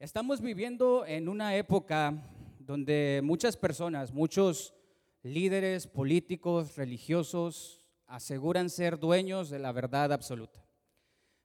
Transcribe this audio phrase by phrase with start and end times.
[0.00, 2.14] Estamos viviendo en una época
[2.58, 4.72] donde muchas personas, muchos
[5.22, 10.64] líderes políticos, religiosos, aseguran ser dueños de la verdad absoluta.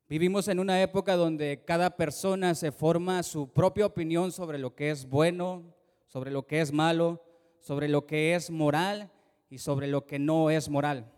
[0.07, 4.89] Vivimos en una época donde cada persona se forma su propia opinión sobre lo que
[4.89, 5.75] es bueno,
[6.05, 7.21] sobre lo que es malo,
[7.59, 9.11] sobre lo que es moral
[9.49, 11.11] y sobre lo que no es moral.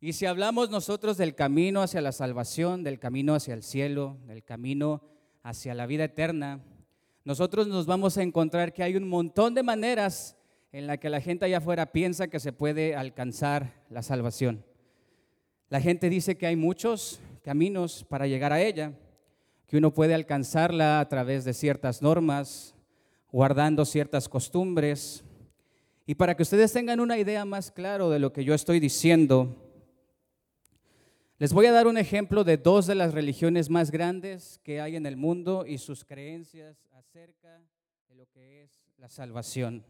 [0.00, 4.42] Y si hablamos nosotros del camino hacia la salvación, del camino hacia el cielo, del
[4.42, 5.02] camino
[5.42, 6.60] hacia la vida eterna,
[7.24, 10.36] nosotros nos vamos a encontrar que hay un montón de maneras
[10.72, 14.64] en la que la gente allá afuera piensa que se puede alcanzar la salvación.
[15.68, 18.92] La gente dice que hay muchos caminos para llegar a ella,
[19.66, 22.74] que uno puede alcanzarla a través de ciertas normas,
[23.30, 25.24] guardando ciertas costumbres.
[26.06, 29.69] Y para que ustedes tengan una idea más clara de lo que yo estoy diciendo,
[31.40, 34.96] les voy a dar un ejemplo de dos de las religiones más grandes que hay
[34.96, 37.62] en el mundo y sus creencias acerca
[38.10, 39.82] de lo que es la salvación.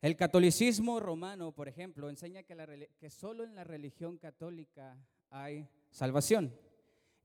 [0.00, 4.96] El catolicismo romano, por ejemplo, enseña que, que solo en la religión católica
[5.28, 6.58] hay salvación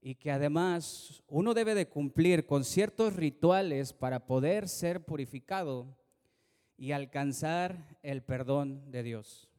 [0.02, 5.97] y que además uno debe de cumplir con ciertos rituales para poder ser purificado
[6.75, 9.49] y alcanzar el perdón de Dios.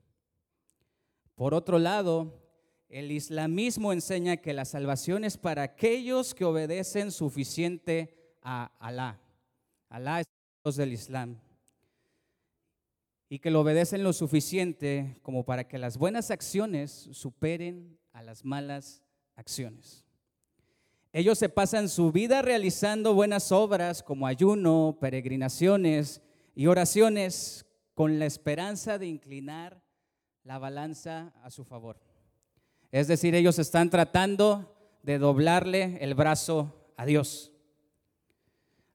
[1.36, 2.39] Por otro lado,
[2.90, 9.20] el islamismo enseña que la salvación es para aquellos que obedecen suficiente a Alá.
[9.88, 10.26] Alá es
[10.64, 11.40] Dios del Islam.
[13.28, 18.44] Y que lo obedecen lo suficiente como para que las buenas acciones superen a las
[18.44, 19.04] malas
[19.36, 20.04] acciones.
[21.12, 26.22] Ellos se pasan su vida realizando buenas obras como ayuno, peregrinaciones
[26.56, 29.80] y oraciones con la esperanza de inclinar
[30.42, 32.09] la balanza a su favor.
[32.92, 37.52] Es decir, ellos están tratando de doblarle el brazo a Dios.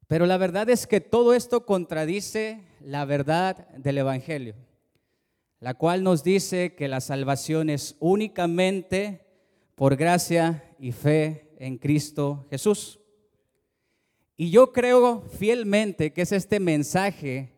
[0.07, 4.55] Pero la verdad es que todo esto contradice la verdad del Evangelio,
[5.59, 9.25] la cual nos dice que la salvación es únicamente
[9.73, 12.99] por gracia y fe en Cristo Jesús.
[14.37, 17.53] Y yo creo fielmente que es este mensaje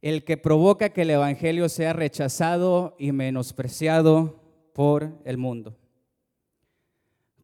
[0.00, 4.45] el que provoca que el Evangelio sea rechazado y menospreciado
[4.76, 5.74] por el mundo.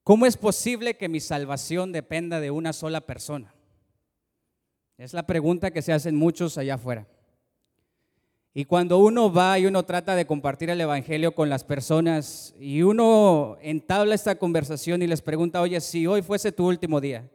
[0.05, 3.55] ¿Cómo es posible que mi salvación dependa de una sola persona?
[4.99, 7.09] Es la pregunta que se hacen muchos allá afuera.
[8.53, 12.83] Y cuando uno va y uno trata de compartir el Evangelio con las personas y
[12.83, 17.31] uno entabla esta conversación y les pregunta, oye, si hoy fuese tu último día,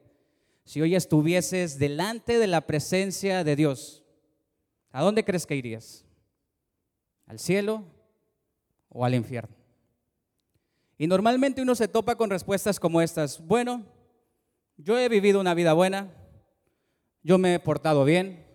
[0.64, 4.04] si hoy estuvieses delante de la presencia de Dios,
[4.92, 6.06] ¿a dónde crees que irías?
[7.26, 7.84] ¿Al cielo
[8.90, 9.57] o al infierno?
[10.98, 13.46] Y normalmente uno se topa con respuestas como estas.
[13.46, 13.86] Bueno,
[14.78, 16.12] yo he vivido una vida buena,
[17.24, 18.46] yo me he portado bien,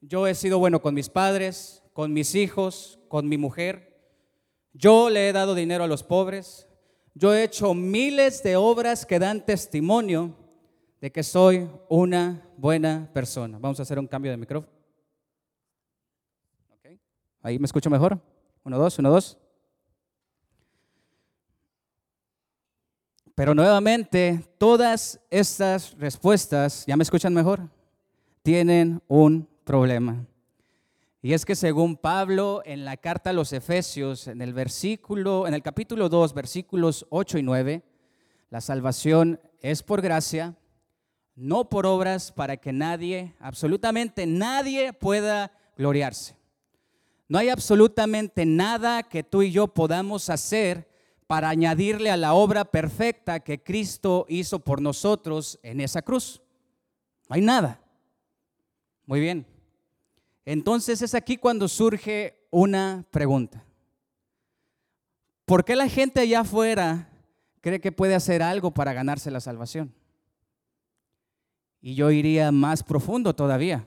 [0.00, 3.96] yo he sido bueno con mis padres, con mis hijos, con mi mujer,
[4.72, 6.68] yo le he dado dinero a los pobres,
[7.14, 10.34] yo he hecho miles de obras que dan testimonio
[11.00, 13.58] de que soy una buena persona.
[13.58, 14.76] Vamos a hacer un cambio de micrófono.
[17.42, 18.20] Ahí me escucho mejor.
[18.64, 19.38] Uno, dos, uno, dos.
[23.36, 27.68] Pero nuevamente, todas estas respuestas, ¿ya me escuchan mejor?
[28.42, 30.24] Tienen un problema.
[31.20, 35.52] Y es que según Pablo en la carta a los Efesios, en el versículo, en
[35.52, 37.82] el capítulo 2, versículos 8 y 9,
[38.48, 40.56] la salvación es por gracia,
[41.34, 46.38] no por obras para que nadie, absolutamente nadie pueda gloriarse.
[47.28, 50.88] No hay absolutamente nada que tú y yo podamos hacer
[51.26, 56.40] para añadirle a la obra perfecta que Cristo hizo por nosotros en esa cruz.
[57.28, 57.80] No hay nada.
[59.06, 59.46] Muy bien.
[60.44, 63.64] Entonces es aquí cuando surge una pregunta.
[65.44, 67.08] ¿Por qué la gente allá afuera
[67.60, 69.92] cree que puede hacer algo para ganarse la salvación?
[71.80, 73.86] Y yo iría más profundo todavía.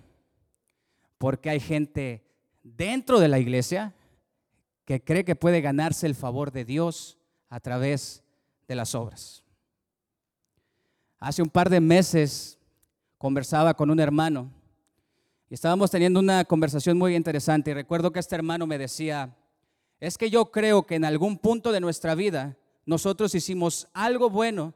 [1.17, 2.23] Porque hay gente
[2.63, 3.93] dentro de la iglesia
[4.85, 7.18] que cree que puede ganarse el favor de Dios
[7.49, 8.23] a través
[8.67, 9.43] de las obras.
[11.19, 12.57] Hace un par de meses
[13.17, 14.49] conversaba con un hermano
[15.49, 19.35] y estábamos teniendo una conversación muy interesante y recuerdo que este hermano me decía,
[19.99, 24.73] es que yo creo que en algún punto de nuestra vida nosotros hicimos algo bueno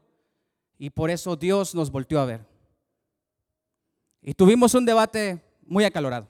[0.77, 2.45] y por eso Dios nos volteó a ver.
[4.21, 6.27] Y tuvimos un debate muy acalorado.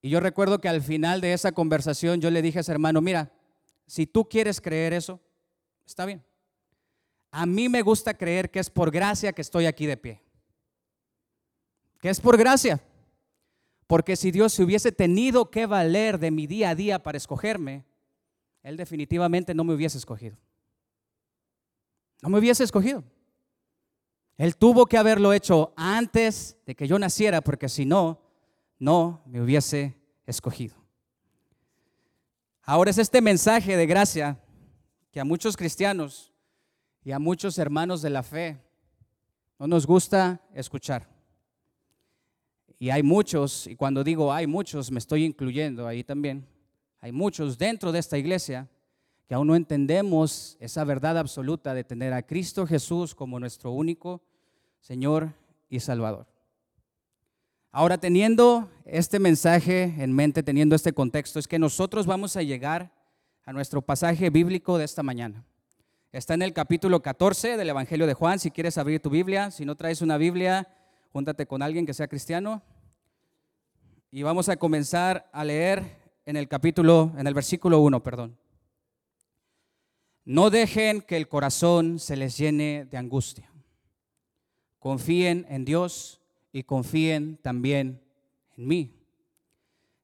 [0.00, 3.00] Y yo recuerdo que al final de esa conversación yo le dije a ese hermano,
[3.00, 3.30] mira,
[3.92, 5.20] si tú quieres creer eso,
[5.84, 6.24] está bien.
[7.30, 10.22] A mí me gusta creer que es por gracia que estoy aquí de pie.
[12.00, 12.80] que es por gracia.
[13.86, 17.84] Porque si Dios se hubiese tenido que valer de mi día a día para escogerme,
[18.62, 20.38] Él definitivamente no me hubiese escogido.
[22.22, 23.04] No me hubiese escogido.
[24.38, 28.22] Él tuvo que haberlo hecho antes de que yo naciera, porque si no,
[28.78, 30.81] no me hubiese escogido.
[32.64, 34.38] Ahora es este mensaje de gracia
[35.10, 36.32] que a muchos cristianos
[37.04, 38.56] y a muchos hermanos de la fe
[39.58, 41.08] no nos gusta escuchar.
[42.78, 46.46] Y hay muchos, y cuando digo hay muchos, me estoy incluyendo ahí también,
[47.00, 48.68] hay muchos dentro de esta iglesia
[49.26, 54.22] que aún no entendemos esa verdad absoluta de tener a Cristo Jesús como nuestro único
[54.80, 55.32] Señor
[55.68, 56.31] y Salvador.
[57.74, 62.92] Ahora, teniendo este mensaje en mente, teniendo este contexto, es que nosotros vamos a llegar
[63.46, 65.42] a nuestro pasaje bíblico de esta mañana.
[66.12, 68.38] Está en el capítulo 14 del Evangelio de Juan.
[68.38, 70.68] Si quieres abrir tu Biblia, si no traes una Biblia,
[71.14, 72.60] júntate con alguien que sea cristiano.
[74.10, 75.96] Y vamos a comenzar a leer
[76.26, 78.36] en el capítulo, en el versículo 1, perdón.
[80.26, 83.50] No dejen que el corazón se les llene de angustia.
[84.78, 86.21] Confíen en Dios
[86.52, 88.00] y confíen también
[88.56, 88.94] en mí.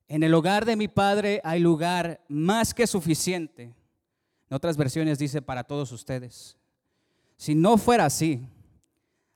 [0.08, 3.64] En el hogar de mi Padre hay lugar más que suficiente.
[3.64, 6.56] En otras versiones dice para todos ustedes.
[7.36, 8.48] Si no fuera así,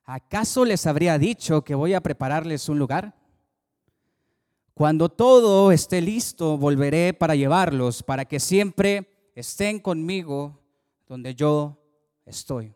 [0.04, 3.14] ¿acaso les habría dicho que voy a prepararles un lugar?
[4.72, 10.58] Cuando todo esté listo, volveré para llevarlos, para que siempre estén conmigo
[11.06, 11.78] donde yo
[12.24, 12.74] estoy.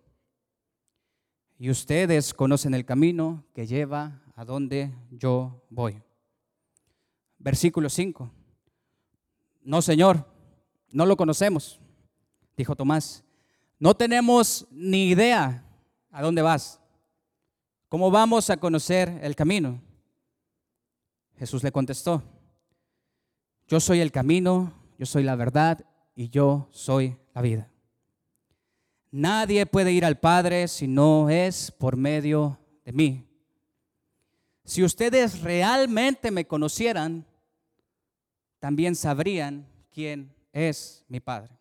[1.58, 6.00] Y ustedes conocen el camino que lleva a donde yo voy.
[7.38, 8.30] Versículo 5.
[9.62, 10.24] No, Señor,
[10.92, 11.80] no lo conocemos,
[12.56, 13.24] dijo Tomás.
[13.78, 15.64] No tenemos ni idea
[16.10, 16.80] a dónde vas.
[17.88, 19.80] ¿Cómo vamos a conocer el camino?
[21.38, 22.22] Jesús le contestó,
[23.68, 25.84] yo soy el camino, yo soy la verdad
[26.14, 27.70] y yo soy la vida.
[29.10, 33.26] Nadie puede ir al Padre si no es por medio de mí.
[34.66, 37.24] Si ustedes realmente me conocieran,
[38.58, 41.56] también sabrían quién es mi Padre.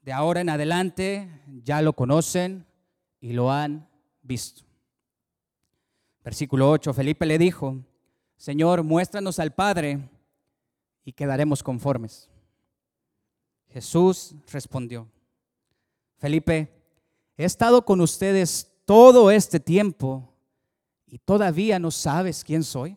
[0.00, 1.30] De ahora en adelante
[1.62, 2.66] ya lo conocen
[3.20, 3.88] y lo han
[4.22, 4.64] visto.
[6.24, 7.78] Versículo 8, Felipe le dijo,
[8.36, 10.00] Señor, muéstranos al Padre
[11.04, 12.28] y quedaremos conformes.
[13.68, 15.08] Jesús respondió,
[16.16, 16.72] Felipe,
[17.36, 20.31] he estado con ustedes todo este tiempo
[21.12, 22.96] y todavía no sabes quién soy.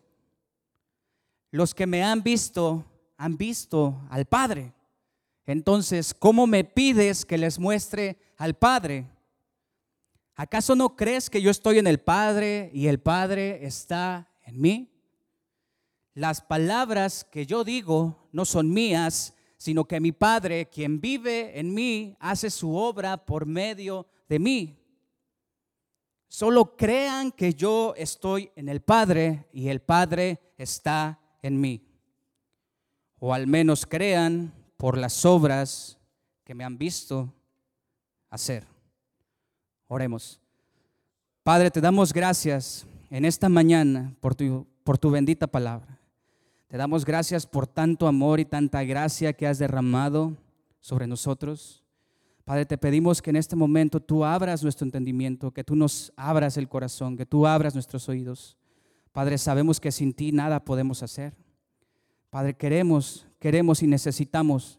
[1.50, 2.82] Los que me han visto
[3.18, 4.72] han visto al Padre.
[5.44, 9.06] Entonces, ¿cómo me pides que les muestre al Padre?
[10.34, 14.90] ¿Acaso no crees que yo estoy en el Padre y el Padre está en mí?
[16.14, 21.74] Las palabras que yo digo no son mías, sino que mi Padre, quien vive en
[21.74, 24.85] mí, hace su obra por medio de mí.
[26.28, 31.82] Solo crean que yo estoy en el Padre y el Padre está en mí.
[33.18, 35.98] O al menos crean por las obras
[36.44, 37.32] que me han visto
[38.30, 38.66] hacer.
[39.88, 40.40] Oremos.
[41.42, 45.98] Padre, te damos gracias en esta mañana por tu, por tu bendita palabra.
[46.66, 50.36] Te damos gracias por tanto amor y tanta gracia que has derramado
[50.80, 51.85] sobre nosotros.
[52.46, 56.56] Padre, te pedimos que en este momento tú abras nuestro entendimiento, que tú nos abras
[56.56, 58.56] el corazón, que tú abras nuestros oídos.
[59.10, 61.34] Padre, sabemos que sin ti nada podemos hacer.
[62.30, 64.78] Padre, queremos, queremos y necesitamos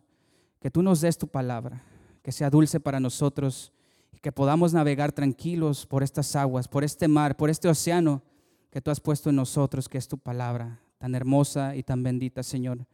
[0.62, 1.83] que tú nos des tu palabra,
[2.24, 3.74] que sea dulce para nosotros
[4.13, 8.24] y que podamos navegar tranquilos por estas aguas, por este mar, por este océano
[8.69, 12.43] que tú has puesto en nosotros, que es tu palabra, tan hermosa y tan bendita,
[12.43, 12.88] Señor.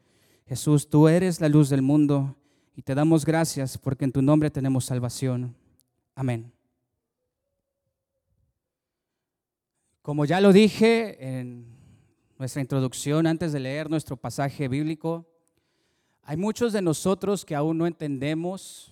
[0.48, 2.38] Jesús, tú eres la luz del mundo
[2.76, 5.56] y te damos gracias porque en tu nombre tenemos salvación.
[6.16, 6.52] Amén.
[10.02, 11.66] Como ya lo dije en
[12.38, 15.26] nuestra introducción antes de leer nuestro pasaje bíblico,
[16.24, 18.92] hay muchos de nosotros que aún no entendemos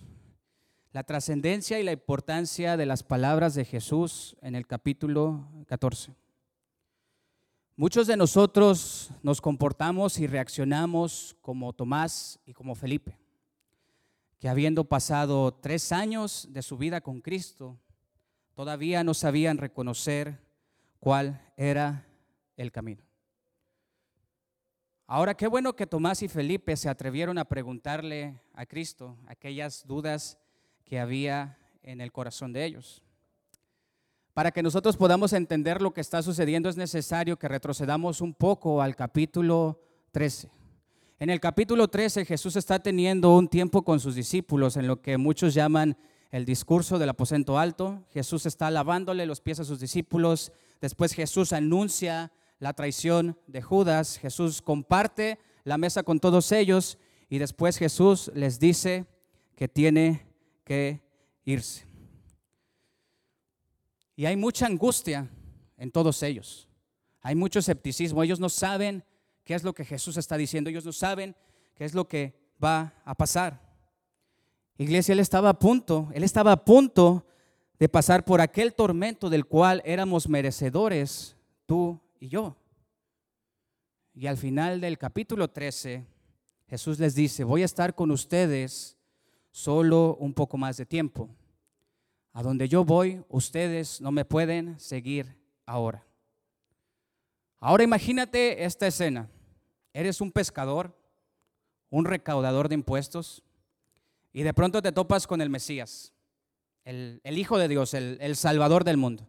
[0.92, 6.14] la trascendencia y la importancia de las palabras de Jesús en el capítulo 14.
[7.74, 13.21] Muchos de nosotros nos comportamos y reaccionamos como Tomás y como Felipe
[14.42, 17.78] que habiendo pasado tres años de su vida con Cristo,
[18.54, 20.40] todavía no sabían reconocer
[20.98, 22.08] cuál era
[22.56, 23.04] el camino.
[25.06, 30.38] Ahora, qué bueno que Tomás y Felipe se atrevieron a preguntarle a Cristo aquellas dudas
[30.84, 33.00] que había en el corazón de ellos.
[34.34, 38.82] Para que nosotros podamos entender lo que está sucediendo es necesario que retrocedamos un poco
[38.82, 39.80] al capítulo
[40.10, 40.61] 13.
[41.22, 45.18] En el capítulo 13 Jesús está teniendo un tiempo con sus discípulos en lo que
[45.18, 45.96] muchos llaman
[46.32, 48.02] el discurso del aposento alto.
[48.12, 50.50] Jesús está lavándole los pies a sus discípulos.
[50.80, 54.18] Después Jesús anuncia la traición de Judas.
[54.18, 56.98] Jesús comparte la mesa con todos ellos
[57.28, 59.06] y después Jesús les dice
[59.54, 60.26] que tiene
[60.64, 61.02] que
[61.44, 61.86] irse.
[64.16, 65.30] Y hay mucha angustia
[65.78, 66.66] en todos ellos.
[67.20, 68.24] Hay mucho escepticismo.
[68.24, 69.04] Ellos no saben
[69.44, 70.70] qué es lo que Jesús está diciendo.
[70.70, 71.34] Ellos no saben
[71.74, 73.60] qué es lo que va a pasar.
[74.78, 77.26] Iglesia, Él estaba a punto, Él estaba a punto
[77.78, 82.56] de pasar por aquel tormento del cual éramos merecedores, tú y yo.
[84.14, 86.06] Y al final del capítulo 13,
[86.68, 88.96] Jesús les dice, voy a estar con ustedes
[89.50, 91.28] solo un poco más de tiempo.
[92.32, 96.06] A donde yo voy, ustedes no me pueden seguir ahora.
[97.64, 99.30] Ahora imagínate esta escena.
[99.94, 100.98] Eres un pescador,
[101.90, 103.44] un recaudador de impuestos,
[104.32, 106.12] y de pronto te topas con el Mesías,
[106.84, 109.28] el, Hijo de Dios, el, Salvador del mundo.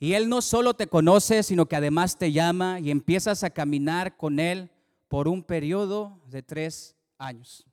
[0.00, 4.16] Y Él no solo te conoce, sino que además te llama y empiezas a caminar
[4.16, 4.68] con Él
[5.06, 7.64] por un periodo de tres años.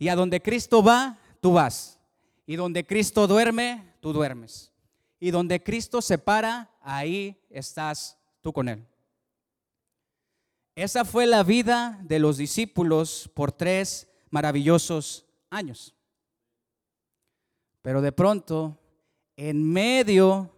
[0.00, 2.00] Y a donde Cristo va, tú vas.
[2.44, 4.72] Y donde Cristo duerme, tú duermes.
[5.20, 8.86] Y donde Cristo se para, ahí estás tú con Él.
[10.74, 15.94] Esa fue la vida de los discípulos por tres maravillosos años.
[17.82, 18.78] Pero de pronto,
[19.36, 20.52] en medio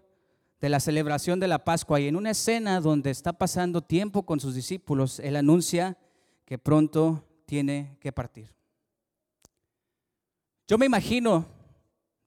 [0.61, 4.41] de la celebración de la Pascua y en una escena donde está pasando tiempo con
[4.41, 5.97] sus discípulos, Él anuncia
[6.45, 8.53] que pronto tiene que partir.
[10.67, 11.47] Yo me imagino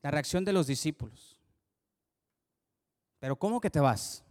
[0.01, 1.30] la reacción de los discípulos.
[3.21, 4.23] Pero ¿cómo que te vas?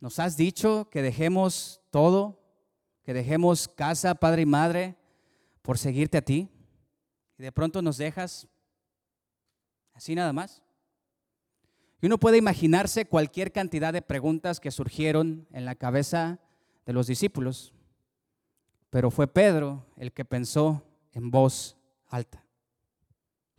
[0.00, 2.42] Nos has dicho que dejemos todo,
[3.04, 4.96] que dejemos casa, padre y madre,
[5.62, 6.50] por seguirte a ti.
[7.38, 8.48] Y de pronto nos dejas
[9.92, 10.60] así nada más.
[12.02, 16.40] Y uno puede imaginarse cualquier cantidad de preguntas que surgieron en la cabeza
[16.84, 17.72] de los discípulos.
[18.90, 21.76] Pero fue Pedro el que pensó en voz
[22.08, 22.44] alta.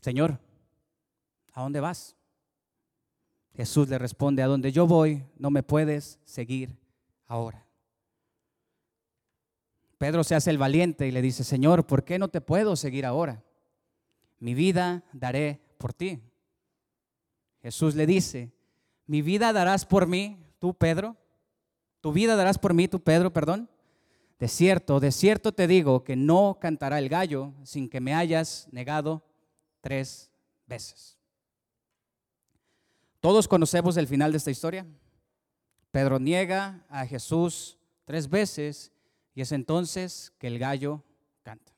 [0.01, 0.41] Señor,
[1.53, 2.17] ¿a dónde vas?
[3.55, 6.75] Jesús le responde, a donde yo voy no me puedes seguir
[7.27, 7.65] ahora.
[9.97, 13.05] Pedro se hace el valiente y le dice, Señor, ¿por qué no te puedo seguir
[13.05, 13.43] ahora?
[14.39, 16.19] Mi vida daré por ti.
[17.61, 18.51] Jesús le dice,
[19.07, 21.15] mi vida darás por mí, tú Pedro.
[22.01, 23.69] Tu vida darás por mí, tú Pedro, perdón.
[24.37, 28.67] De cierto, de cierto te digo que no cantará el gallo sin que me hayas
[28.71, 29.23] negado
[29.79, 30.29] tres
[30.67, 31.17] veces.
[33.25, 34.85] Todos conocemos el final de esta historia.
[35.89, 38.91] Pedro niega a Jesús tres veces
[39.33, 41.03] y es entonces que el gallo
[41.41, 41.73] canta.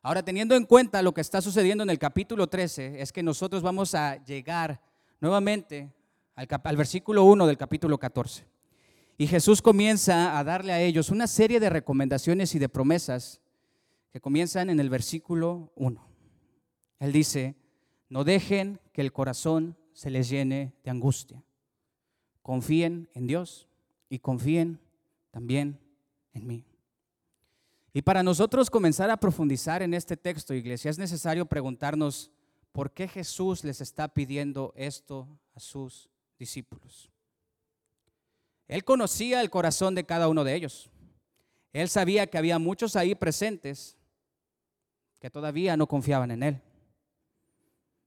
[0.00, 3.62] Ahora, teniendo en cuenta lo que está sucediendo en el capítulo 13, es que nosotros
[3.62, 4.80] vamos a llegar
[5.20, 5.92] nuevamente
[6.34, 8.46] al, versículo 1 del capítulo 14.
[9.18, 13.42] Y Jesús comienza a darle a ellos una serie de recomendaciones y de promesas
[14.10, 16.02] que comienzan en el versículo 1.
[17.00, 17.56] Él dice,
[18.08, 21.42] no dejen que el corazón se les llene de angustia.
[22.42, 23.68] Confíen en Dios
[24.08, 24.80] y confíen
[25.30, 25.78] también
[26.32, 26.64] en mí.
[27.92, 32.30] Y para nosotros comenzar a profundizar en este texto, iglesia, es necesario preguntarnos
[32.72, 37.10] por qué Jesús les está pidiendo esto a sus discípulos.
[38.68, 40.90] Él conocía el corazón de cada uno de ellos.
[41.72, 43.96] Él sabía que había muchos ahí presentes
[45.18, 46.62] que todavía no confiaban en Él.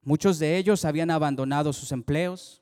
[0.03, 2.62] Muchos de ellos habían abandonado sus empleos.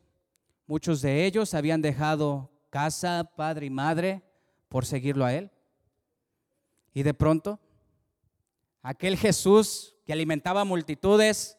[0.68, 4.24] Muchos de ellos habían dejado casa, padre y madre
[4.70, 5.52] por seguirlo a Él.
[6.94, 7.60] Y de pronto,
[8.84, 11.58] aquel Jesús que alimentaba multitudes,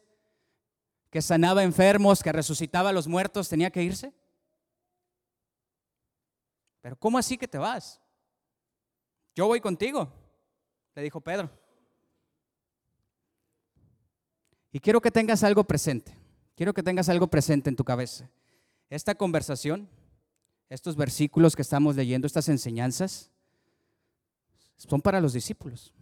[1.09, 4.13] que sanaba enfermos, que resucitaba a los muertos, tenía que irse.
[6.81, 8.01] Pero ¿cómo así que te vas?
[9.35, 10.11] Yo voy contigo,
[10.95, 11.49] le dijo Pedro.
[14.73, 16.13] Y quiero que tengas algo presente,
[16.57, 18.29] quiero que tengas algo presente en tu cabeza.
[18.89, 19.87] Esta conversación,
[20.67, 23.31] estos versículos que estamos leyendo, estas enseñanzas,
[24.75, 25.93] son para los discípulos,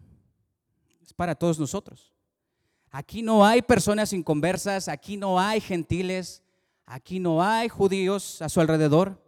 [1.04, 2.12] es para todos nosotros.
[2.90, 6.42] Aquí no hay personas inconversas, aquí no hay gentiles,
[6.88, 9.22] aquí no hay judíos a su alrededor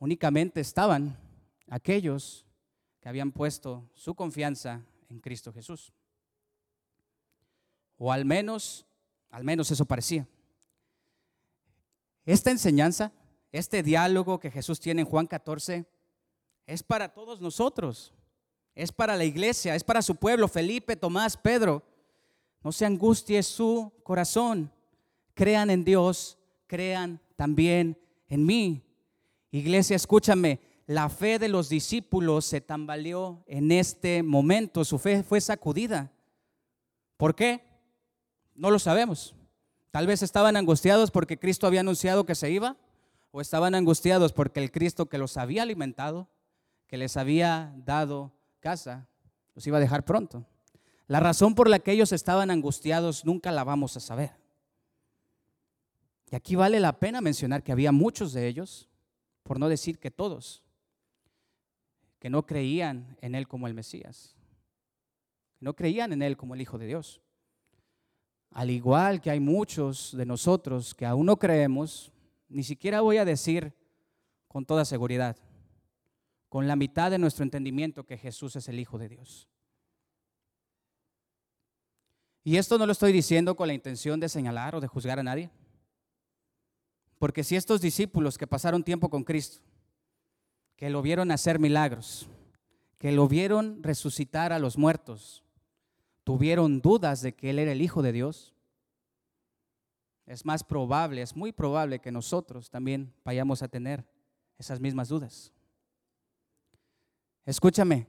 [0.00, 1.16] únicamente estaban
[1.68, 2.44] aquellos
[3.00, 5.92] que habían puesto su confianza en Cristo Jesús.
[8.02, 8.86] O al menos
[9.30, 10.26] Al menos eso parecía.
[12.24, 13.12] Esta enseñanza,
[13.52, 15.84] este diálogo que Jesús tiene en Juan 14,
[16.66, 18.12] es para todos nosotros.
[18.74, 21.84] Es para la iglesia, es para su pueblo, Felipe, Tomás, Pedro.
[22.64, 24.72] No se angustie su corazón.
[25.34, 27.96] Crean en Dios, crean también
[28.28, 28.82] en mí.
[29.52, 35.40] Iglesia, escúchame, la fe de los discípulos se tambaleó en este momento, su fe fue
[35.40, 36.10] sacudida.
[37.16, 37.69] ¿Por qué?
[38.60, 39.34] No lo sabemos.
[39.90, 42.76] Tal vez estaban angustiados porque Cristo había anunciado que se iba,
[43.30, 46.28] o estaban angustiados porque el Cristo que los había alimentado,
[46.86, 49.08] que les había dado casa,
[49.54, 50.44] los iba a dejar pronto.
[51.06, 54.32] La razón por la que ellos estaban angustiados nunca la vamos a saber.
[56.30, 58.90] Y aquí vale la pena mencionar que había muchos de ellos,
[59.42, 60.62] por no decir que todos,
[62.18, 64.36] que no creían en Él como el Mesías,
[65.58, 67.22] que no creían en Él como el Hijo de Dios.
[68.50, 72.12] Al igual que hay muchos de nosotros que aún no creemos,
[72.48, 73.72] ni siquiera voy a decir
[74.48, 75.36] con toda seguridad,
[76.48, 79.48] con la mitad de nuestro entendimiento que Jesús es el Hijo de Dios.
[82.42, 85.22] Y esto no lo estoy diciendo con la intención de señalar o de juzgar a
[85.22, 85.50] nadie.
[87.18, 89.60] Porque si estos discípulos que pasaron tiempo con Cristo,
[90.74, 92.26] que lo vieron hacer milagros,
[92.98, 95.44] que lo vieron resucitar a los muertos,
[96.30, 98.54] tuvieron dudas de que Él era el Hijo de Dios,
[100.26, 104.06] es más probable, es muy probable que nosotros también vayamos a tener
[104.56, 105.52] esas mismas dudas.
[107.44, 108.06] Escúchame,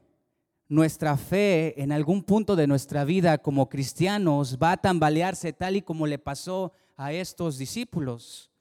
[0.67, 5.81] nuestra fe en algún punto de nuestra vida como cristianos va a tambalearse tal y
[5.81, 8.51] como le pasó a estos discípulos.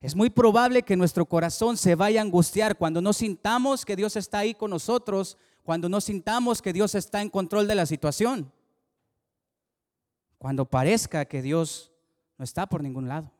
[0.00, 4.16] Es muy probable que nuestro corazón se vaya a angustiar cuando no sintamos que Dios
[4.16, 8.52] está ahí con nosotros, cuando no sintamos que Dios está en control de la situación,
[10.42, 11.92] cuando parezca que Dios
[12.36, 13.30] no está por ningún lado.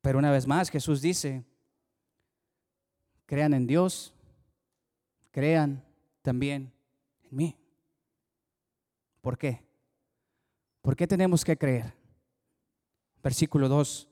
[0.00, 1.44] Pero una vez más Jesús dice,
[3.26, 4.14] crean en Dios
[5.34, 5.84] crean
[6.22, 6.72] también
[7.24, 7.56] en mí.
[9.20, 9.64] ¿Por qué?
[10.80, 11.92] ¿Por qué tenemos que creer?
[13.20, 14.08] Versículo 2.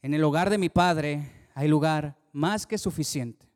[0.00, 3.46] En el hogar de mi Padre hay lugar más que suficiente.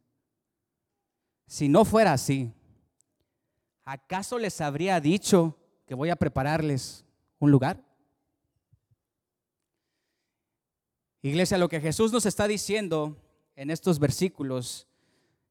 [1.46, 2.52] Si no fuera así,
[3.84, 7.04] ¿acaso les habría dicho que voy a prepararles
[7.38, 7.82] un lugar?
[11.22, 13.16] Iglesia, lo que Jesús nos está diciendo
[13.54, 14.88] en estos versículos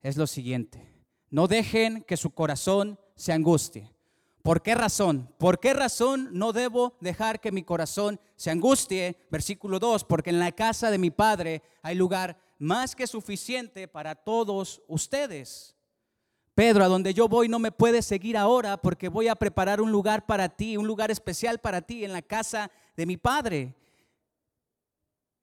[0.02, 0.86] es lo siguiente.
[1.30, 3.90] No dejen que su corazón se angustie.
[4.44, 5.34] ¿Por qué razón?
[5.38, 9.16] ¿Por qué razón no debo dejar que mi corazón se angustie?
[9.30, 14.16] Versículo 2, porque en la casa de mi Padre hay lugar más que suficiente para
[14.16, 15.76] todos ustedes.
[16.54, 19.92] Pedro, a donde yo voy no me puedes seguir ahora porque voy a preparar un
[19.92, 23.74] lugar para ti, un lugar especial para ti en la casa de mi Padre.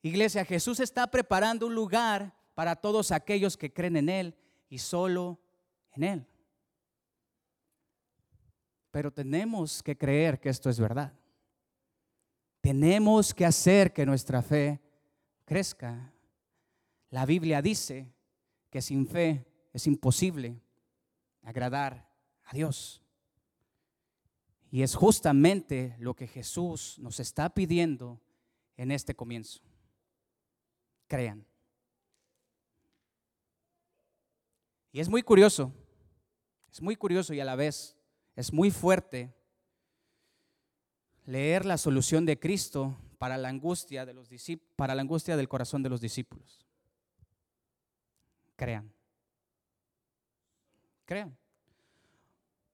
[0.02, 4.36] Iglesia, Jesús está preparando un lugar para todos aquellos que creen en Él
[4.68, 5.40] y solo
[5.92, 6.26] en Él.
[8.90, 11.12] Pero tenemos que creer que esto es verdad.
[12.60, 14.80] Tenemos que hacer que nuestra fe
[15.44, 16.12] crezca.
[17.10, 18.12] La Biblia dice
[18.70, 20.60] que sin fe es imposible
[21.48, 22.06] agradar
[22.44, 23.02] a Dios.
[24.70, 28.20] Y es justamente lo que Jesús nos está pidiendo
[28.76, 29.60] en este comienzo.
[31.06, 31.46] Crean.
[34.92, 35.72] Y es muy curioso,
[36.70, 37.96] es muy curioso y a la vez
[38.36, 39.34] es muy fuerte
[41.24, 44.28] leer la solución de Cristo para la angustia de los
[44.76, 46.66] para la angustia del corazón de los discípulos.
[48.56, 48.97] Crean.
[51.08, 51.34] Crean.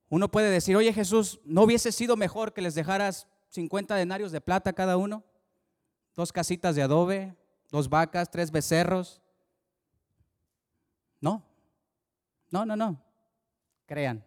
[0.08, 4.40] Uno puede decir, oye Jesús, ¿no hubiese sido mejor que les dejaras 50 denarios de
[4.40, 5.22] plata cada uno?
[6.16, 7.36] Dos casitas de adobe,
[7.70, 9.22] dos vacas, tres becerros.
[11.20, 11.44] No,
[12.50, 13.00] no, no, no.
[13.86, 14.24] Crean.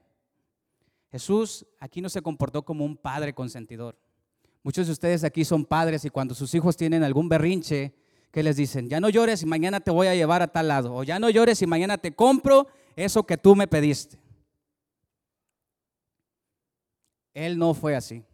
[1.11, 3.99] Jesús aquí no se comportó como un padre consentidor.
[4.63, 7.93] Muchos de ustedes aquí son padres y cuando sus hijos tienen algún berrinche,
[8.31, 8.87] ¿qué les dicen?
[8.87, 10.95] Ya no llores y mañana te voy a llevar a tal lado.
[10.95, 12.67] O ya no llores y mañana te compro
[12.97, 14.17] eso que tú me pediste.
[17.33, 18.25] Él no fue así.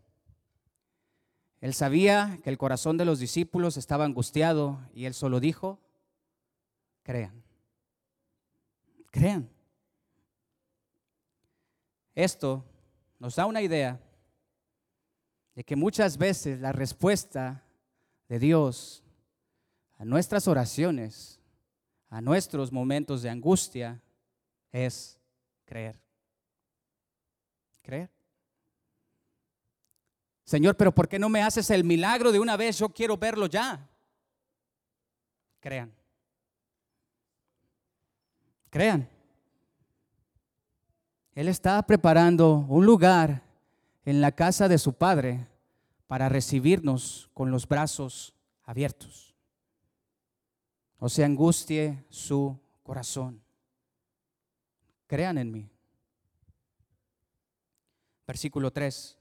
[1.59, 5.79] Él sabía que el corazón de los discípulos estaba angustiado y él solo dijo,
[7.03, 7.43] crean,
[9.11, 9.49] crean.
[12.15, 12.63] Esto
[13.19, 13.99] nos da una idea
[15.55, 17.63] de que muchas veces la respuesta
[18.27, 19.03] de Dios
[19.97, 21.39] a nuestras oraciones,
[22.09, 24.02] a nuestros momentos de angustia,
[24.73, 25.17] es
[25.63, 25.97] creer.
[27.81, 28.09] Creer.
[30.43, 32.79] Señor, pero ¿por qué no me haces el milagro de una vez?
[32.79, 33.89] Yo quiero verlo ya.
[35.61, 35.93] Crean.
[38.69, 39.09] Crean.
[41.35, 43.43] Él está preparando un lugar
[44.05, 45.47] en la casa de su Padre
[46.07, 49.33] para recibirnos con los brazos abiertos.
[50.97, 53.42] O se angustie su corazón.
[55.13, 55.69] Crean en mí.
[58.25, 59.15] Versículo 3.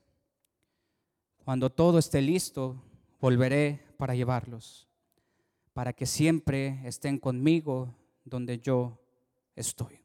[1.44, 2.82] Cuando todo esté listo,
[3.20, 4.88] volveré para llevarlos,
[5.74, 9.02] para que siempre estén conmigo donde yo
[9.54, 10.00] estoy.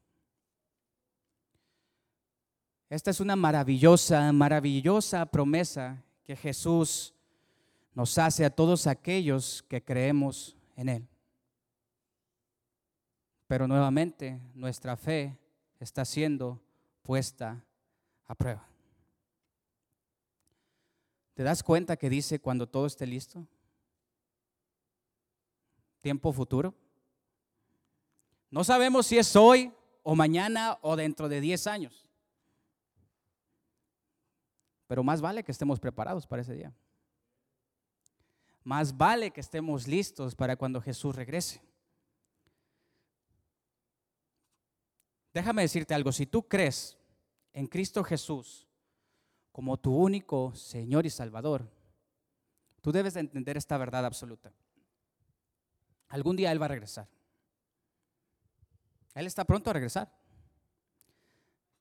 [2.90, 7.14] Esta es una maravillosa, maravillosa promesa que Jesús
[7.94, 11.08] nos hace a todos aquellos que creemos en Él.
[13.46, 15.47] Pero nuevamente nuestra fe
[15.80, 16.60] está siendo
[17.02, 17.64] puesta
[18.26, 18.66] a prueba.
[21.34, 23.46] ¿Te das cuenta que dice cuando todo esté listo?
[26.00, 26.74] Tiempo futuro.
[28.50, 32.08] No sabemos si es hoy o mañana o dentro de 10 años.
[34.86, 36.74] Pero más vale que estemos preparados para ese día.
[38.64, 41.60] Más vale que estemos listos para cuando Jesús regrese.
[45.32, 46.96] Déjame decirte algo, si tú crees
[47.52, 48.66] en Cristo Jesús
[49.52, 51.70] como tu único Señor y Salvador,
[52.80, 54.52] tú debes de entender esta verdad absoluta.
[56.08, 57.08] Algún día Él va a regresar.
[59.14, 60.12] Él está pronto a regresar.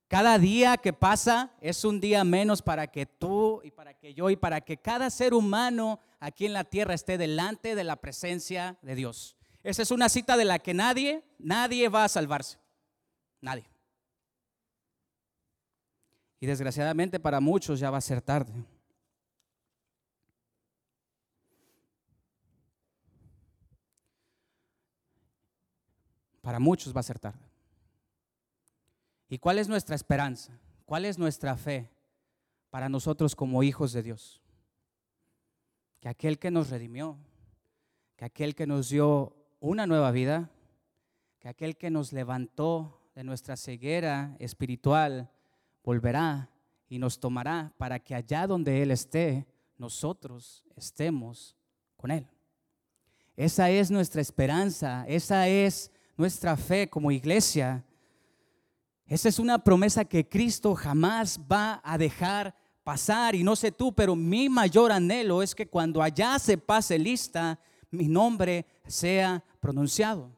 [0.07, 4.29] Cada día que pasa es un día menos para que tú y para que yo
[4.29, 8.77] y para que cada ser humano aquí en la tierra esté delante de la presencia
[8.81, 9.35] de Dios.
[9.63, 12.57] Esa es una cita de la que nadie, nadie va a salvarse.
[13.41, 13.69] Nadie.
[16.39, 18.53] Y desgraciadamente para muchos ya va a ser tarde.
[26.41, 27.45] Para muchos va a ser tarde.
[29.29, 30.57] ¿Y cuál es nuestra esperanza?
[30.85, 31.89] ¿Cuál es nuestra fe
[32.69, 34.41] para nosotros como hijos de Dios?
[35.99, 37.17] Que aquel que nos redimió,
[38.15, 40.49] que aquel que nos dio una nueva vida,
[41.39, 45.29] que aquel que nos levantó de nuestra ceguera espiritual,
[45.83, 46.49] volverá
[46.87, 51.57] y nos tomará para que allá donde Él esté, nosotros estemos
[51.95, 52.27] con Él.
[53.35, 57.83] Esa es nuestra esperanza, esa es nuestra fe como iglesia
[59.07, 62.53] esa es una promesa que Cristo jamás va a dejar
[62.83, 63.35] pasar.
[63.35, 67.57] Y no sé tú, pero mi mayor anhelo es que cuando allá se pase lista,
[67.89, 70.36] mi nombre sea pronunciado.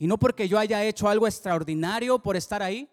[0.00, 2.90] Y no porque yo haya hecho algo extraordinario por estar ahí,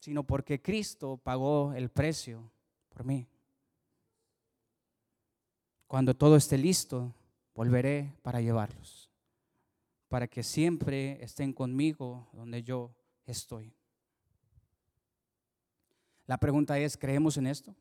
[0.00, 2.52] sino porque Cristo pagó el precio
[2.90, 3.26] por mí.
[5.86, 7.14] Cuando todo esté listo,
[7.54, 9.08] volveré para llevarlos
[10.08, 12.94] para que siempre estén conmigo donde yo
[13.26, 13.72] estoy.
[16.26, 17.74] La pregunta es, ¿creemos en esto?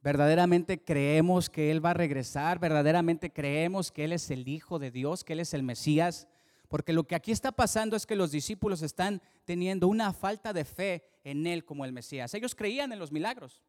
[0.00, 2.58] ¿Verdaderamente creemos que Él va a regresar?
[2.58, 6.28] ¿Verdaderamente creemos que Él es el Hijo de Dios, que Él es el Mesías?
[6.68, 10.64] Porque lo que aquí está pasando es que los discípulos están teniendo una falta de
[10.64, 12.34] fe en Él como el Mesías.
[12.34, 13.62] Ellos creían en los milagros.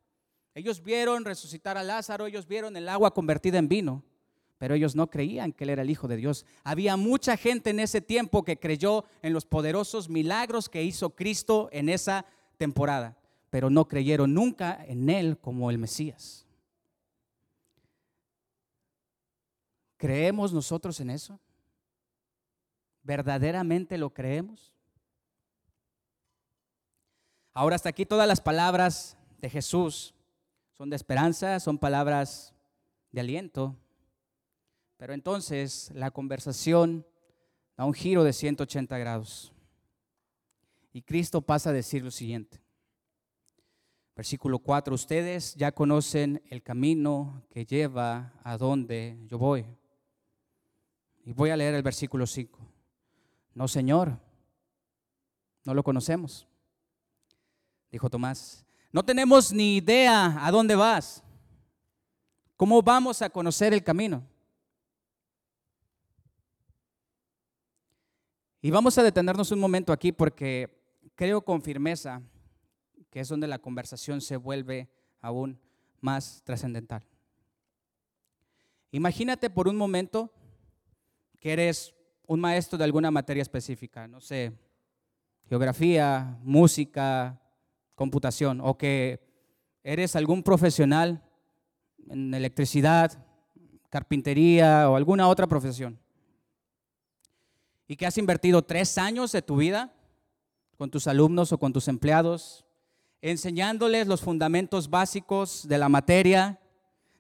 [0.53, 4.03] Ellos vieron resucitar a Lázaro, ellos vieron el agua convertida en vino
[4.59, 6.45] pero ellos no creían que Él era el Hijo de Dios.
[6.65, 11.69] Había mucha gente en ese tiempo que creyó en los poderosos milagros que hizo Cristo
[11.71, 12.25] en esa
[12.57, 13.17] temporada,
[13.49, 16.45] pero no creyeron nunca en Él como el Mesías.
[19.95, 21.39] ¿Creemos nosotros en eso?
[23.03, 24.73] ¿Verdaderamente lo creemos?
[27.53, 30.13] Ahora hasta aquí todas las palabras de Jesús
[30.71, 32.53] son de esperanza, son palabras
[33.11, 33.75] de aliento,
[34.97, 37.05] pero entonces la conversación
[37.75, 39.53] da un giro de 180 grados.
[40.91, 42.61] Y Cristo pasa a decir lo siguiente.
[44.15, 49.65] Versículo 4, ustedes ya conocen el camino que lleva a donde yo voy.
[51.23, 52.68] Y voy a leer el versículo 5.
[53.59, 54.17] No, Señor,
[55.65, 56.47] no lo conocemos.
[57.91, 61.21] Dijo Tomás, no tenemos ni idea a dónde vas.
[62.55, 64.25] ¿Cómo vamos a conocer el camino?
[68.61, 70.81] Y vamos a detenernos un momento aquí porque
[71.15, 72.21] creo con firmeza
[73.09, 75.59] que es donde la conversación se vuelve aún
[75.99, 77.03] más trascendental.
[78.91, 80.31] Imagínate por un momento
[81.41, 81.93] que eres
[82.29, 84.53] un maestro de alguna materia específica, no sé,
[85.47, 87.41] geografía, música,
[87.95, 89.19] computación, o que
[89.83, 91.23] eres algún profesional
[92.07, 93.25] en electricidad,
[93.89, 95.97] carpintería o alguna otra profesión
[97.87, 99.91] y que has invertido tres años de tu vida
[100.77, 102.63] con tus alumnos o con tus empleados,
[103.23, 106.59] enseñándoles los fundamentos básicos de la materia,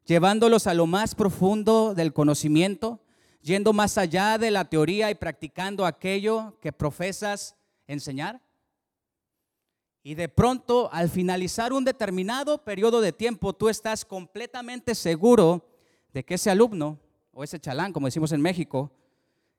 [0.05, 3.01] llevándolos a lo más profundo del conocimiento,
[3.41, 7.55] yendo más allá de la teoría y practicando aquello que profesas
[7.87, 8.41] enseñar.
[10.03, 15.67] Y de pronto, al finalizar un determinado periodo de tiempo, tú estás completamente seguro
[16.13, 16.99] de que ese alumno
[17.31, 18.91] o ese chalán, como decimos en México,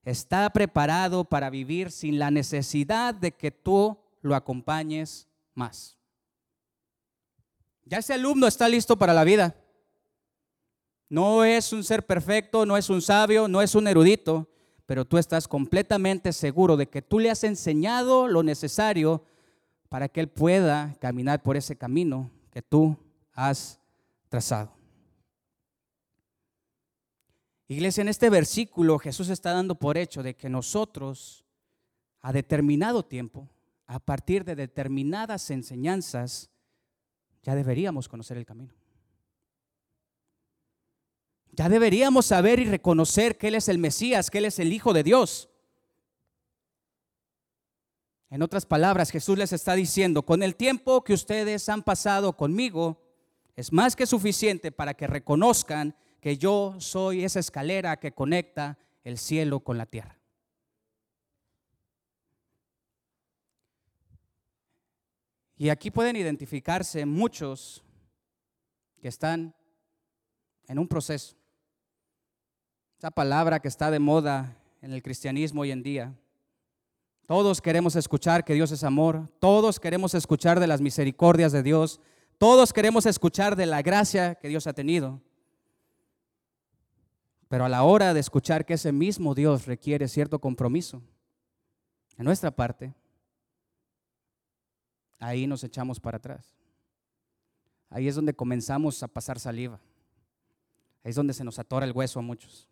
[0.04, 5.96] está preparado para vivir sin la necesidad de que tú lo acompañes más.
[7.84, 9.54] Ya ese alumno está listo para la vida.
[11.10, 14.48] No es un ser perfecto, no es un sabio, no es un erudito,
[14.86, 19.24] pero tú estás completamente seguro de que tú le has enseñado lo necesario
[19.88, 22.96] para que él pueda caminar por ese camino que tú
[23.32, 23.80] has
[24.28, 24.72] trazado.
[27.66, 31.44] Iglesia, en este versículo Jesús está dando por hecho de que nosotros
[32.20, 33.48] a determinado tiempo,
[33.88, 36.50] a partir de determinadas enseñanzas,
[37.42, 38.79] ya deberíamos conocer el camino.
[41.60, 44.94] Ya deberíamos saber y reconocer que Él es el Mesías, que Él es el Hijo
[44.94, 45.50] de Dios.
[48.30, 52.98] En otras palabras, Jesús les está diciendo, con el tiempo que ustedes han pasado conmigo,
[53.56, 59.18] es más que suficiente para que reconozcan que yo soy esa escalera que conecta el
[59.18, 60.18] cielo con la tierra.
[65.58, 67.84] Y aquí pueden identificarse muchos
[69.02, 69.54] que están
[70.66, 71.39] en un proceso.
[73.00, 76.14] Esa palabra que está de moda en el cristianismo hoy en día.
[77.24, 81.98] Todos queremos escuchar que Dios es amor, todos queremos escuchar de las misericordias de Dios,
[82.36, 85.18] todos queremos escuchar de la gracia que Dios ha tenido.
[87.48, 91.00] Pero a la hora de escuchar que ese mismo Dios requiere cierto compromiso
[92.18, 92.92] en nuestra parte,
[95.18, 96.54] ahí nos echamos para atrás.
[97.88, 99.80] Ahí es donde comenzamos a pasar saliva.
[101.02, 102.68] Ahí es donde se nos atora el hueso a muchos.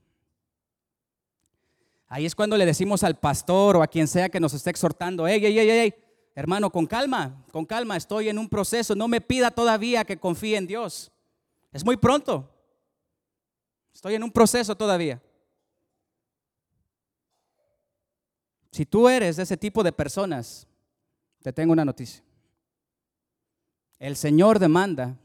[2.09, 5.27] Ahí es cuando le decimos al pastor o a quien sea que nos esté exhortando,
[5.29, 5.95] hey, hey, hey, hey,
[6.35, 10.57] hermano, con calma, con calma, estoy en un proceso, no me pida todavía que confíe
[10.57, 11.13] en Dios.
[11.71, 12.51] Es muy pronto.
[13.93, 15.21] Estoy en un proceso todavía.
[18.71, 20.67] Si tú eres de ese tipo de personas,
[21.43, 22.23] te tengo una noticia.
[23.99, 25.19] El Señor demanda,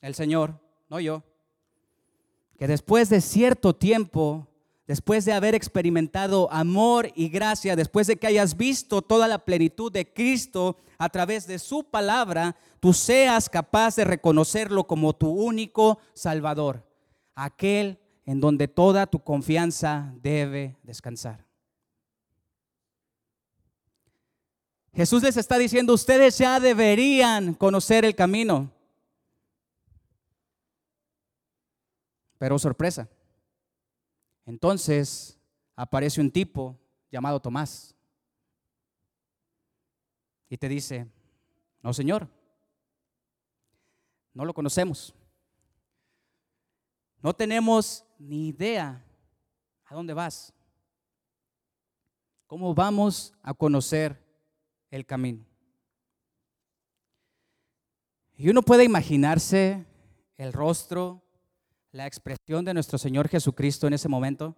[0.00, 1.24] el Señor, no yo,
[2.56, 4.46] que después de cierto tiempo,
[4.92, 9.90] después de haber experimentado amor y gracia, después de que hayas visto toda la plenitud
[9.90, 15.98] de Cristo a través de su palabra, tú seas capaz de reconocerlo como tu único
[16.12, 16.86] Salvador,
[17.34, 21.46] aquel en donde toda tu confianza debe descansar.
[24.92, 28.70] Jesús les está diciendo, ustedes ya deberían conocer el camino.
[32.36, 33.08] Pero sorpresa.
[34.44, 35.38] Entonces
[35.76, 36.78] aparece un tipo
[37.10, 37.94] llamado Tomás
[40.48, 41.06] y te dice,
[41.82, 42.28] no Señor,
[44.34, 45.14] no lo conocemos.
[47.22, 49.04] No tenemos ni idea
[49.84, 50.52] a dónde vas.
[52.46, 54.20] ¿Cómo vamos a conocer
[54.90, 55.44] el camino?
[58.36, 59.86] Y uno puede imaginarse
[60.36, 61.21] el rostro,
[61.92, 64.56] la expresión de nuestro Señor Jesucristo en ese momento.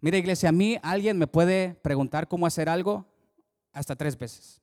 [0.00, 3.06] Mira, iglesia, a mí alguien me puede preguntar cómo hacer algo
[3.72, 4.62] hasta tres veces.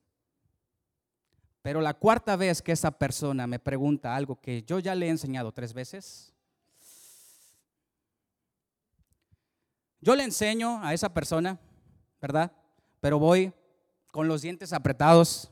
[1.61, 5.09] Pero la cuarta vez que esa persona me pregunta algo que yo ya le he
[5.09, 6.31] enseñado tres veces,
[10.03, 11.59] Yo le enseño a esa persona,
[12.19, 12.51] ¿verdad?
[12.99, 13.53] Pero voy
[14.11, 15.51] con los dientes apretados,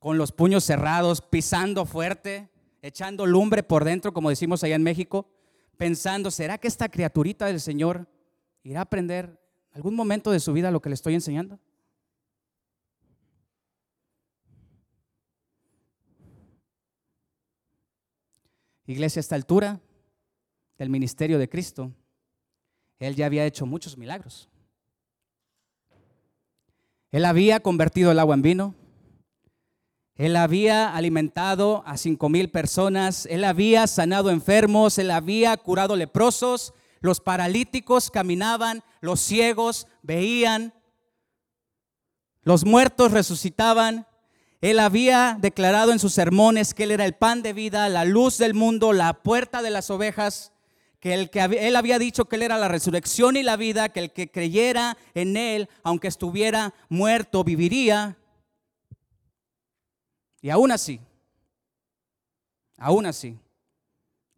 [0.00, 2.50] con los puños cerrados, pisando fuerte,
[2.82, 5.28] echando lumbre por dentro, como decimos allá en México,
[5.76, 8.06] pensando, ¿será que esta criaturita del Señor
[8.62, 9.40] irá a aprender
[9.72, 11.58] algún momento de su vida lo que le estoy enseñando?
[18.86, 19.80] Iglesia, a esta altura
[20.76, 21.92] del ministerio de Cristo,
[22.98, 24.48] él ya había hecho muchos milagros.
[27.12, 28.74] Él había convertido el agua en vino.
[30.20, 33.24] Él había alimentado a cinco mil personas.
[33.24, 34.98] Él había sanado enfermos.
[34.98, 36.74] Él había curado leprosos.
[37.00, 38.84] Los paralíticos caminaban.
[39.00, 40.74] Los ciegos veían.
[42.42, 44.06] Los muertos resucitaban.
[44.60, 48.36] Él había declarado en sus sermones que Él era el pan de vida, la luz
[48.36, 50.52] del mundo, la puerta de las ovejas,
[50.98, 54.00] que, el que Él había dicho que Él era la resurrección y la vida, que
[54.00, 58.18] el que creyera en Él, aunque estuviera muerto, viviría.
[60.40, 61.00] Y aún así,
[62.78, 63.38] aún así,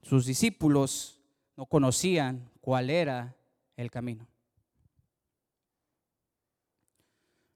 [0.02, 1.20] sus discípulos
[1.56, 3.36] no conocían cuál era
[3.76, 4.26] el camino.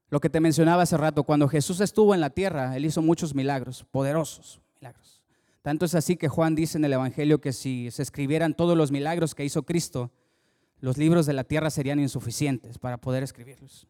[0.08, 3.34] Lo que te mencionaba hace rato, cuando Jesús estuvo en la tierra, Él hizo muchos
[3.34, 5.20] milagros, poderosos milagros.
[5.62, 8.92] Tanto es así que Juan dice en el Evangelio que si se escribieran todos los
[8.92, 10.12] milagros que hizo Cristo,
[10.78, 13.88] los libros de la tierra serían insuficientes para poder escribirlos.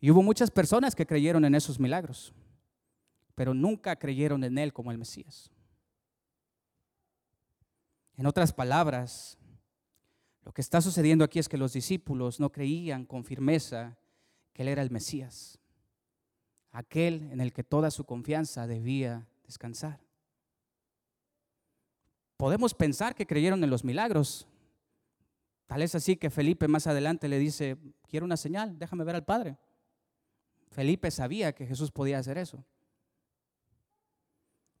[0.00, 2.32] Y hubo muchas personas que creyeron en esos milagros,
[3.38, 5.52] pero nunca creyeron en Él como el Mesías.
[8.16, 9.38] En otras palabras,
[10.42, 13.96] lo que está sucediendo aquí es que los discípulos no creían con firmeza
[14.52, 15.60] que Él era el Mesías,
[16.72, 20.00] aquel en el que toda su confianza debía descansar.
[22.36, 24.48] Podemos pensar que creyeron en los milagros.
[25.68, 27.76] Tal es así que Felipe más adelante le dice,
[28.08, 29.58] quiero una señal, déjame ver al Padre.
[30.72, 32.64] Felipe sabía que Jesús podía hacer eso.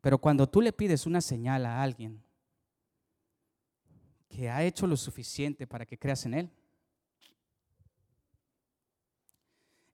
[0.08, 2.24] Pero cuando tú le pides una señal a alguien
[4.26, 6.50] que ha hecho lo suficiente para que creas en Él,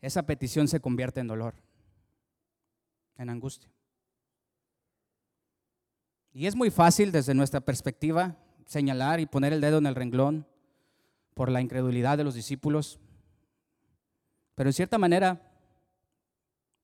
[0.01, 1.57] esa petición se convierte en dolor,
[3.17, 3.69] en angustia.
[6.33, 10.47] Y es muy fácil desde nuestra perspectiva señalar y poner el dedo en el renglón
[11.35, 13.01] por la incredulidad de los discípulos,
[14.55, 15.43] pero en cierta manera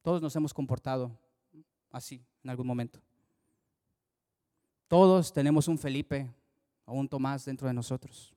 [0.03, 1.17] todos nos hemos comportado
[1.93, 3.01] así en algún momento.
[4.91, 6.29] Todos tenemos un Felipe
[6.85, 8.35] o un Tomás dentro de nosotros.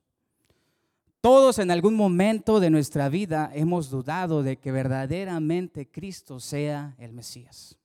[1.20, 7.12] Todos en algún momento de nuestra vida hemos dudado de que verdaderamente Cristo sea el
[7.12, 7.76] Mesías.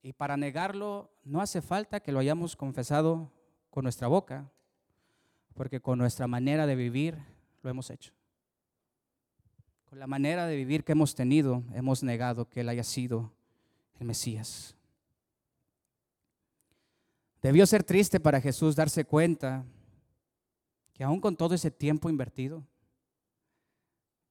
[0.00, 3.32] Y para negarlo no hace falta que lo hayamos confesado
[3.68, 4.48] con nuestra boca,
[5.54, 7.18] porque con nuestra manera de vivir
[7.64, 8.12] lo hemos hecho.
[9.86, 13.32] Con la manera de vivir que hemos tenido, hemos negado que Él haya sido
[13.98, 14.76] el Mesías.
[17.44, 19.66] Debió ser triste para Jesús darse cuenta
[20.94, 22.66] que aún con todo ese tiempo invertido,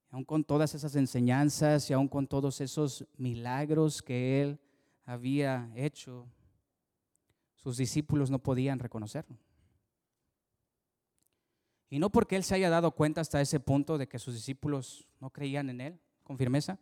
[0.10, 4.60] aún con todas esas enseñanzas y aún con todos esos milagros que él
[5.06, 6.26] había hecho,
[7.54, 9.38] sus discípulos no podían reconocerlo.
[11.92, 15.08] Y no porque él se haya dado cuenta hasta ese punto de que sus discípulos
[15.20, 16.80] no creían en él con firmeza,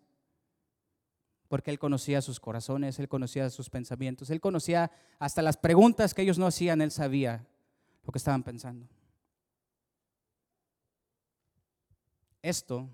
[1.52, 6.22] porque él conocía sus corazones, él conocía sus pensamientos, él conocía hasta las preguntas que
[6.22, 7.46] ellos no hacían, él sabía
[8.06, 8.88] lo que estaban pensando.
[12.42, 12.88] Esto,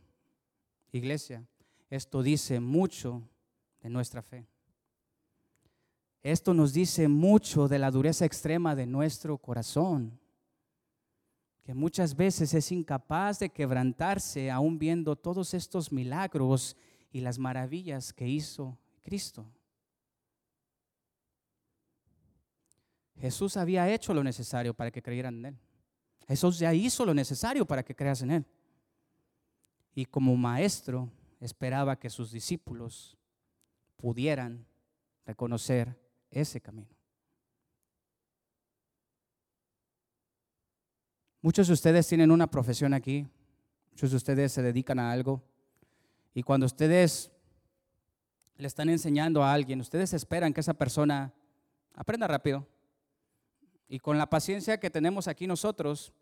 [0.91, 1.45] iglesia,
[1.91, 3.21] esto dice mucho
[3.83, 4.47] de nuestra fe.
[6.23, 10.19] Esto nos dice mucho de la dureza extrema de nuestro corazón,
[11.63, 16.75] que muchas veces es incapaz de quebrantarse aún viendo todos estos milagros
[17.11, 19.45] y las maravillas que hizo Cristo.
[23.19, 25.57] Jesús había hecho lo necesario para que creyeran en Él.
[26.27, 28.45] Jesús ya hizo lo necesario para que creas en Él
[29.97, 33.17] y como maestro esperaba que sus discípulos
[33.95, 34.63] pudieran
[35.25, 36.95] reconocer ese camino.
[41.41, 43.25] Muchos de ustedes tienen una profesión aquí,
[43.89, 45.41] muchos de ustedes se dedican a algo
[46.37, 47.31] y cuando ustedes
[48.57, 51.33] le están enseñando a alguien, ustedes esperan que esa persona
[51.95, 52.63] aprenda rápido.
[53.87, 56.13] Y con la paciencia que tenemos aquí nosotros,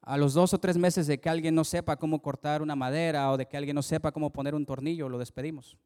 [0.00, 3.32] a los dos o tres meses de que alguien no sepa cómo cortar una madera
[3.32, 5.76] o de que alguien no sepa cómo poner un tornillo, lo despedimos.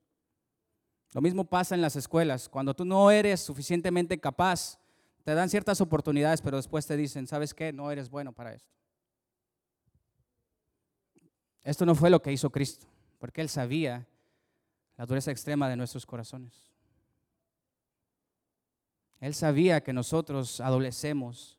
[1.14, 2.50] Lo mismo pasa en las escuelas.
[2.50, 4.78] Cuando tú no eres suficientemente capaz,
[5.24, 7.72] te dan ciertas oportunidades, pero después te dicen, ¿sabes qué?
[7.72, 8.70] No eres bueno para esto.
[11.62, 12.86] Esto no fue lo que hizo Cristo,
[13.22, 14.04] porque Él sabía
[14.96, 16.72] la dureza extrema de nuestros corazones.
[19.20, 21.56] Él sabía que nosotros adolecemos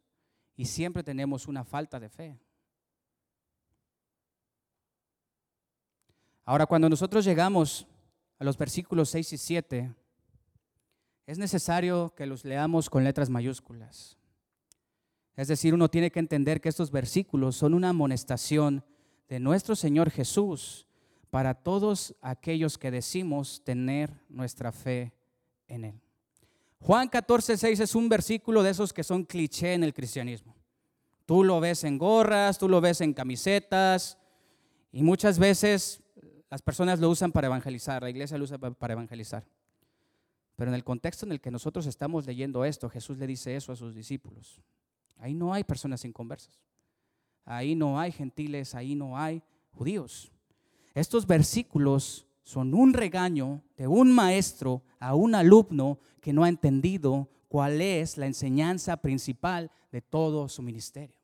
[0.57, 2.37] y siempre tenemos una falta de fe.
[6.43, 7.87] Ahora, cuando nosotros llegamos
[8.39, 9.95] a los versículos 6 y 7,
[11.25, 14.17] es necesario que los leamos con letras mayúsculas.
[15.37, 18.83] Es decir, uno tiene que entender que estos versículos son una amonestación
[19.29, 20.87] de nuestro Señor Jesús
[21.33, 25.11] para todos aquellos que decimos tener nuestra fe
[25.67, 25.99] en Él.
[26.79, 30.55] Juan 14, 6 es un versículo de esos que son cliché en el cristianismo.
[31.25, 34.19] Tú lo ves en gorras, tú lo ves en camisetas
[34.91, 36.03] y muchas veces
[36.51, 39.43] las personas lo usan para evangelizar, la iglesia lo usa para evangelizar.
[40.55, 43.71] Pero en el contexto en el que nosotros estamos leyendo esto, Jesús le dice eso
[43.71, 44.61] a sus discípulos.
[45.17, 46.61] Ahí no hay personas inconversas.
[47.43, 50.32] Ahí no hay gentiles, ahí no hay judíos.
[50.93, 57.29] Estos versículos son un regaño de un maestro a un alumno que no ha entendido
[57.47, 61.15] cuál es la enseñanza principal de todo su ministerio.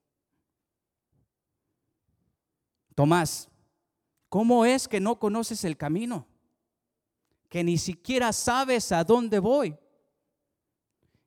[2.95, 3.49] Tomás,
[4.27, 6.27] ¿cómo es que no conoces el camino?
[7.47, 9.77] Que ni siquiera sabes a dónde voy.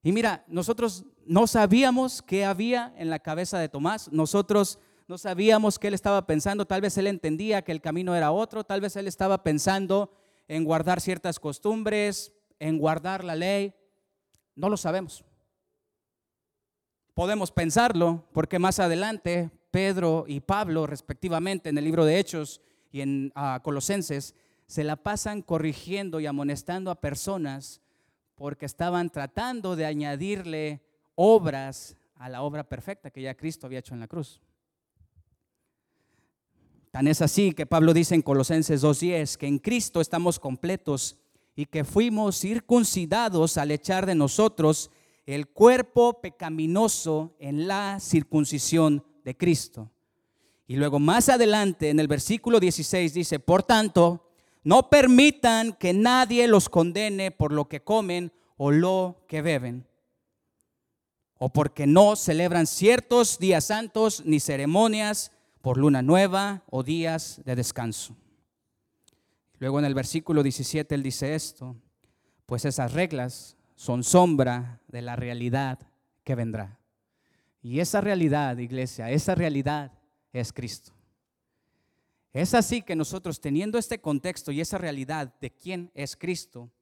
[0.03, 4.79] Y mira, nosotros no sabíamos qué había en la cabeza de Tomás, nosotros
[5.09, 8.65] no sabíamos qué él estaba pensando, tal vez él entendía que el camino era otro,
[8.65, 10.13] tal vez él estaba pensando
[10.49, 13.75] en guardar ciertas costumbres, en guardar la ley,
[14.55, 15.25] no lo sabemos.
[17.15, 23.01] Podemos pensarlo porque más adelante Pedro y Pablo, respectivamente, en el libro de Hechos y
[23.01, 24.35] en ah, Colosenses,
[24.67, 27.83] se la pasan corrigiendo y amonestando a personas
[28.35, 30.83] porque estaban tratando de añadirle
[31.15, 34.41] obras a la obra perfecta que ya Cristo había hecho en la cruz.
[36.93, 41.17] Tan es así que Pablo dice en Colosenses 2.10 que en Cristo estamos completos
[41.57, 44.91] y que fuimos circuncidados al echar de nosotros
[45.25, 49.91] el cuerpo pecaminoso en la circuncisión de Cristo.
[50.67, 54.29] Y luego más adelante en el versículo 16 dice, por tanto,
[54.63, 59.87] no permitan que nadie los condene por lo que comen o lo que beben,
[61.39, 65.33] o porque no celebran ciertos días santos ni ceremonias
[65.63, 68.17] por luna nueva o días de descanso.
[69.59, 71.77] Luego en el versículo 17 él dice esto,
[72.47, 75.79] pues esas reglas son sombra de la realidad
[76.25, 76.79] que vendrá.
[77.63, 79.93] Y esa realidad, iglesia, esa realidad
[80.33, 80.93] es Cristo.
[82.33, 86.73] Es así que nosotros teniendo este contexto y esa realidad de quién es Cristo,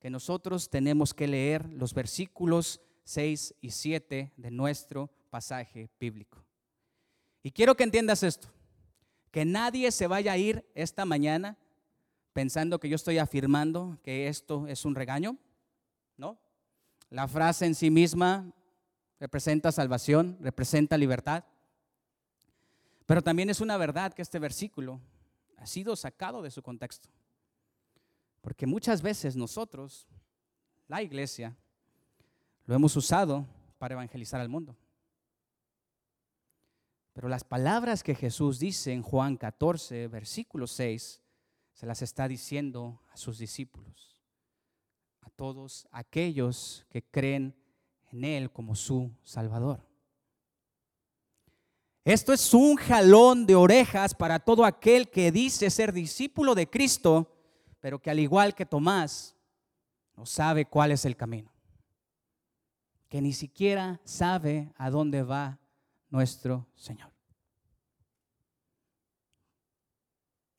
[0.00, 6.44] que nosotros tenemos que leer los versículos 6 y 7 de nuestro pasaje bíblico.
[7.44, 8.48] Y quiero que entiendas esto,
[9.30, 11.58] que nadie se vaya a ir esta mañana
[12.32, 15.36] pensando que yo estoy afirmando que esto es un regaño,
[16.16, 16.38] ¿no?
[17.10, 18.50] La frase en sí misma
[19.20, 21.44] representa salvación, representa libertad.
[23.04, 24.98] Pero también es una verdad que este versículo
[25.58, 27.10] ha sido sacado de su contexto.
[28.40, 30.08] Porque muchas veces nosotros,
[30.88, 31.54] la iglesia,
[32.64, 34.74] lo hemos usado para evangelizar al mundo.
[37.14, 41.22] Pero las palabras que Jesús dice en Juan 14, versículo 6,
[41.72, 44.20] se las está diciendo a sus discípulos,
[45.20, 47.54] a todos aquellos que creen
[48.10, 49.80] en Él como su Salvador.
[52.04, 57.32] Esto es un jalón de orejas para todo aquel que dice ser discípulo de Cristo,
[57.80, 59.36] pero que al igual que Tomás,
[60.16, 61.52] no sabe cuál es el camino.
[63.08, 65.60] Que ni siquiera sabe a dónde va
[66.14, 67.10] nuestro Señor.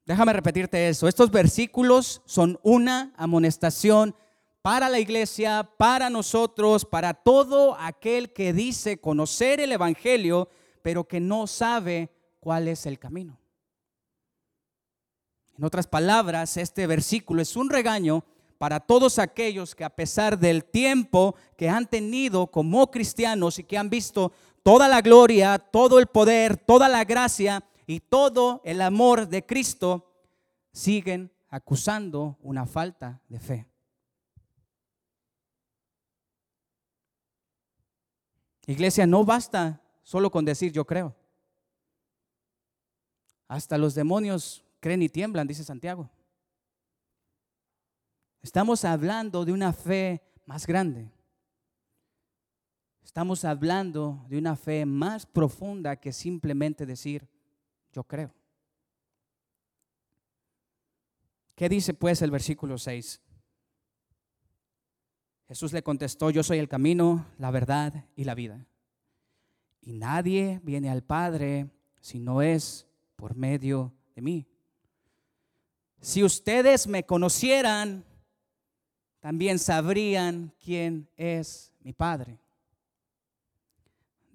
[0.05, 1.07] Déjame repetirte eso.
[1.07, 4.13] Estos versículos son una amonestación
[4.61, 10.49] para la iglesia, para nosotros, para todo aquel que dice conocer el Evangelio,
[10.81, 13.39] pero que no sabe cuál es el camino.
[15.57, 18.25] En otras palabras, este versículo es un regaño
[18.57, 23.77] para todos aquellos que a pesar del tiempo que han tenido como cristianos y que
[23.77, 24.33] han visto
[24.65, 30.11] toda la gloria, todo el poder, toda la gracia, y todo el amor de Cristo,
[30.71, 33.67] siguen acusando una falta de fe.
[38.65, 41.15] Iglesia, no basta solo con decir yo creo.
[43.47, 46.09] Hasta los demonios creen y tiemblan, dice Santiago.
[48.41, 51.11] Estamos hablando de una fe más grande.
[53.05, 57.29] Estamos hablando de una fe más profunda que simplemente decir
[57.93, 58.33] yo creo.
[61.53, 63.21] ¿Qué dice pues el versículo 6?
[65.47, 68.65] Jesús le contestó, yo soy el camino, la verdad y la vida.
[69.81, 71.69] Y nadie viene al Padre
[72.01, 74.47] si no es por medio de mí.
[76.01, 78.03] Si ustedes me conocieran,
[79.19, 82.39] también sabrían quién es mi Padre.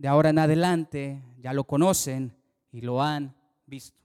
[0.01, 2.35] De ahora en adelante ya lo conocen
[2.73, 3.37] y lo han
[3.67, 4.01] visto.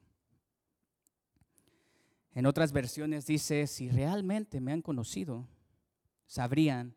[2.34, 5.48] En otras versiones dice, si realmente me han conocido,
[6.28, 6.94] sabrían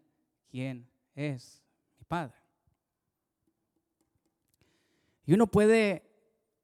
[0.50, 1.62] quién es
[1.98, 2.36] mi Padre.
[5.24, 6.02] Y uno puede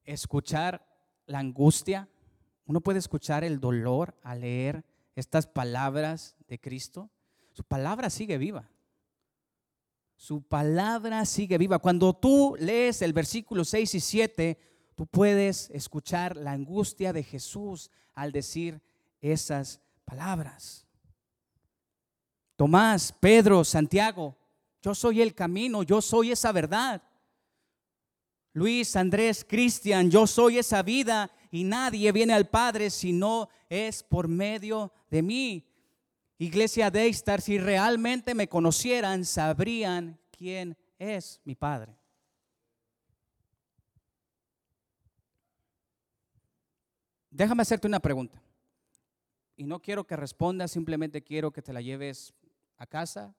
[0.04, 0.84] escuchar
[1.26, 2.08] la angustia
[2.66, 7.10] uno puede escuchar el dolor al leer estas palabras de Cristo.
[7.52, 8.70] Su palabra sigue viva.
[10.16, 11.78] Su palabra sigue viva.
[11.78, 14.58] Cuando tú lees el versículo 6 y 7,
[14.94, 18.80] tú puedes escuchar la angustia de Jesús al decir
[19.20, 20.86] esas palabras.
[22.56, 24.36] Tomás, Pedro, Santiago,
[24.80, 27.02] yo soy el camino, yo soy esa verdad.
[28.52, 34.02] Luis, Andrés, Cristian, yo soy esa vida y nadie viene al Padre si no es
[34.02, 35.66] por medio de mí.
[36.38, 41.96] Iglesia Daystar, si realmente me conocieran, sabrían quién es mi Padre.
[47.30, 48.40] Déjame hacerte una pregunta.
[49.56, 52.34] Y no quiero que respondas, simplemente quiero que te la lleves
[52.76, 53.34] a casa,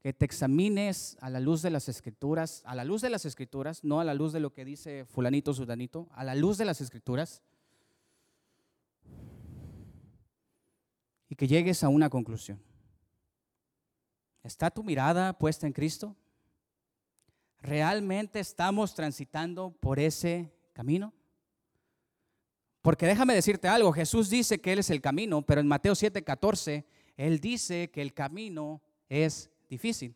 [0.00, 3.84] que te examines a la luz de las escrituras, a la luz de las escrituras,
[3.84, 6.80] no a la luz de lo que dice fulanito, sudanito, a la luz de las
[6.80, 7.42] escrituras.
[11.28, 12.62] Y que llegues a una conclusión.
[14.42, 16.14] ¿Está tu mirada puesta en Cristo?
[17.60, 21.12] ¿Realmente estamos transitando por ese camino?
[22.80, 26.84] Porque déjame decirte algo, Jesús dice que Él es el camino, pero en Mateo 7:14,
[27.16, 30.14] Él dice que el camino es difícil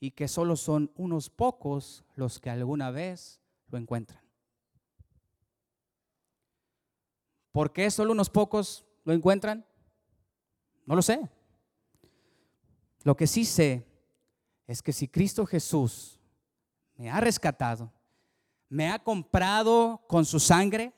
[0.00, 4.22] y que solo son unos pocos los que alguna vez lo encuentran.
[7.52, 9.66] ¿Por qué solo unos pocos lo encuentran?
[10.88, 11.20] No lo sé.
[13.04, 13.86] Lo que sí sé
[14.66, 16.18] es que si Cristo Jesús
[16.96, 17.92] me ha rescatado,
[18.70, 20.94] me ha comprado con su sangre,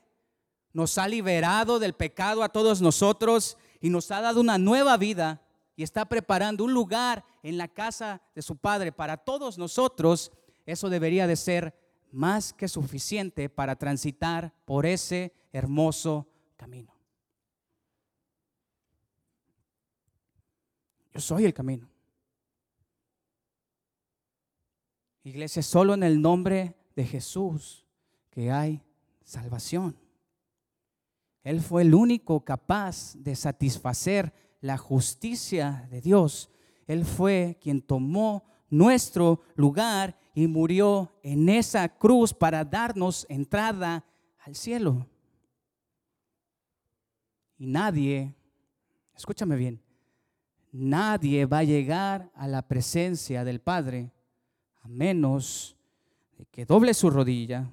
[0.71, 5.41] nos ha liberado del pecado a todos nosotros y nos ha dado una nueva vida
[5.75, 10.31] y está preparando un lugar en la casa de su Padre para todos nosotros,
[10.65, 11.77] eso debería de ser
[12.13, 17.00] más que suficiente para transitar por ese hermoso camino.
[21.13, 21.89] Yo soy el camino.
[25.23, 27.85] Iglesia, solo en el nombre de Jesús
[28.29, 28.81] que hay
[29.23, 29.95] salvación.
[31.43, 36.49] Él fue el único capaz de satisfacer la justicia de Dios.
[36.87, 44.05] Él fue quien tomó nuestro lugar y murió en esa cruz para darnos entrada
[44.39, 45.07] al cielo.
[47.57, 48.33] Y nadie,
[49.15, 49.81] escúchame bien,
[50.71, 54.11] nadie va a llegar a la presencia del Padre
[54.81, 55.77] a menos
[56.37, 57.71] de que doble su rodilla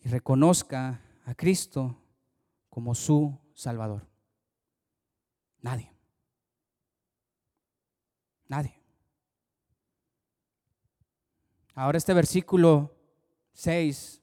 [0.00, 1.96] y reconozca a Cristo
[2.68, 4.06] como su Salvador.
[5.60, 5.92] Nadie.
[8.48, 8.78] Nadie.
[11.74, 12.94] Ahora este versículo
[13.54, 14.20] 6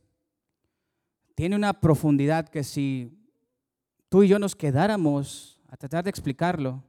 [1.36, 3.18] tiene una profundidad que si
[4.10, 6.84] tú y yo nos quedáramos a tratar de explicarlo,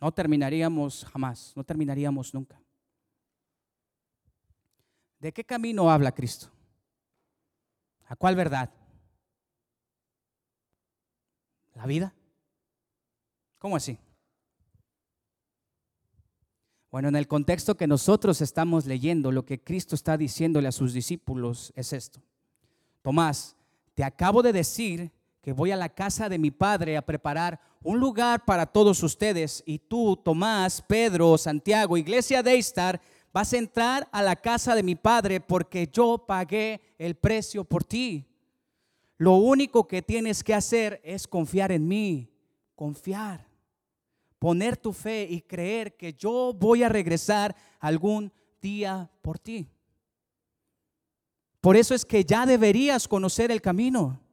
[0.00, 2.60] no terminaríamos jamás, no terminaríamos nunca.
[5.18, 6.48] ¿De qué camino habla Cristo?
[8.06, 8.70] ¿A cuál verdad?
[11.76, 12.14] la vida.
[13.58, 13.98] ¿Cómo así?
[16.90, 20.94] Bueno, en el contexto que nosotros estamos leyendo, lo que Cristo está diciéndole a sus
[20.94, 22.22] discípulos es esto.
[23.02, 23.54] Tomás,
[23.94, 25.12] te acabo de decir
[25.46, 29.62] que voy a la casa de mi padre a preparar un lugar para todos ustedes
[29.64, 33.00] y tú, Tomás, Pedro, Santiago, iglesia de Istar,
[33.32, 37.84] vas a entrar a la casa de mi padre porque yo pagué el precio por
[37.84, 38.26] ti.
[39.18, 42.28] Lo único que tienes que hacer es confiar en mí,
[42.74, 43.46] confiar,
[44.40, 49.70] poner tu fe y creer que yo voy a regresar algún día por ti.
[51.60, 54.25] Por eso es que ya deberías conocer el camino.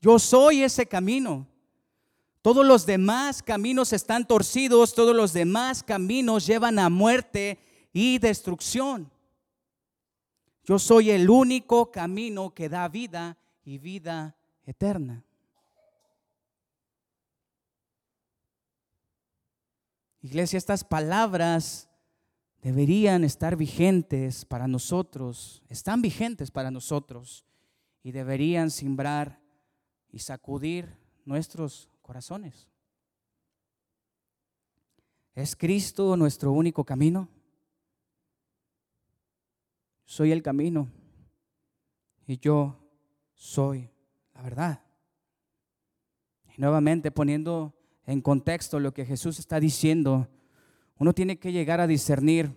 [0.00, 1.46] Yo soy ese camino.
[2.40, 7.58] Todos los demás caminos están torcidos, todos los demás caminos llevan a muerte
[7.92, 9.10] y destrucción.
[10.64, 15.24] Yo soy el único camino que da vida y vida eterna.
[20.20, 21.88] Iglesia, estas palabras
[22.62, 27.44] deberían estar vigentes para nosotros, están vigentes para nosotros
[28.02, 29.40] y deberían simbrar
[30.10, 32.68] y sacudir nuestros corazones.
[35.34, 37.28] ¿Es Cristo nuestro único camino?
[40.04, 40.90] Soy el camino
[42.26, 42.76] y yo
[43.34, 43.90] soy
[44.34, 44.82] la verdad.
[46.56, 47.74] Y nuevamente poniendo
[48.06, 50.28] en contexto lo que Jesús está diciendo,
[50.96, 52.50] uno tiene que llegar a discernir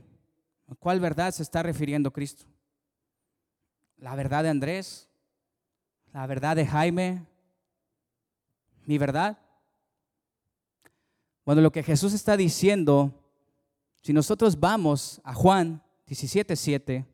[0.67, 2.45] a cuál verdad se está refiriendo Cristo.
[3.97, 5.09] La verdad de Andrés,
[6.13, 7.27] la verdad de Jaime,
[8.91, 9.37] mi verdad.
[11.45, 13.23] Bueno, lo que Jesús está diciendo,
[14.01, 17.05] si nosotros vamos a Juan 17:7,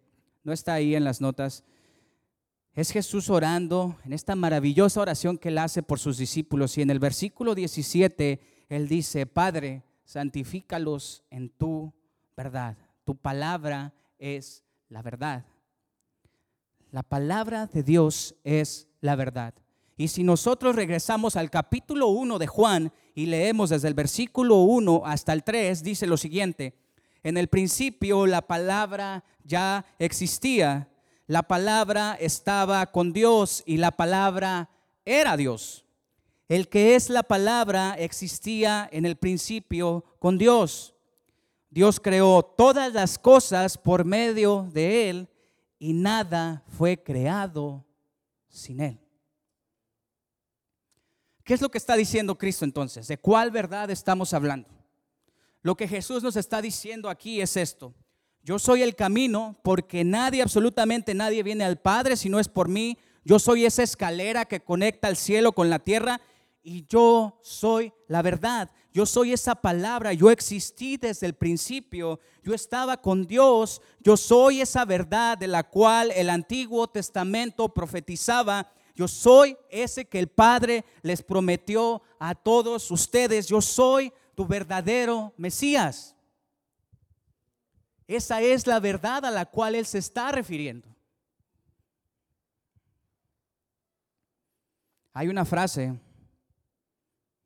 [0.43, 1.63] no está ahí en las notas,
[2.73, 6.75] es Jesús orando en esta maravillosa oración que él hace por sus discípulos.
[6.79, 11.93] Y en el versículo 17, él dice, Padre, santifícalos en tu
[12.35, 12.75] verdad.
[13.05, 15.45] Tu palabra es la verdad.
[16.89, 19.53] La palabra de Dios es la verdad.
[19.97, 25.01] Y si nosotros regresamos al capítulo 1 de Juan y leemos desde el versículo 1
[25.05, 26.77] hasta el 3, dice lo siguiente,
[27.23, 30.87] en el principio la palabra ya existía
[31.27, 34.69] la palabra estaba con Dios y la palabra
[35.03, 35.85] era Dios.
[36.47, 40.95] El que es la palabra existía en el principio con Dios.
[41.69, 45.29] Dios creó todas las cosas por medio de Él
[45.77, 47.85] y nada fue creado
[48.47, 49.06] sin Él.
[51.47, 53.07] ¿Qué es lo que está diciendo Cristo entonces?
[53.07, 54.67] ¿De cuál verdad estamos hablando?
[55.61, 57.93] Lo que Jesús nos está diciendo aquí es esto.
[58.43, 62.67] Yo soy el camino porque nadie, absolutamente nadie viene al Padre si no es por
[62.67, 62.97] mí.
[63.23, 66.19] Yo soy esa escalera que conecta el cielo con la tierra
[66.63, 68.69] y yo soy la verdad.
[68.91, 70.11] Yo soy esa palabra.
[70.11, 72.19] Yo existí desde el principio.
[72.43, 73.81] Yo estaba con Dios.
[74.01, 78.69] Yo soy esa verdad de la cual el Antiguo Testamento profetizaba.
[78.97, 83.45] Yo soy ese que el Padre les prometió a todos ustedes.
[83.45, 86.15] Yo soy tu verdadero Mesías.
[88.07, 90.87] Esa es la verdad a la cual Él se está refiriendo.
[95.13, 95.93] Hay una frase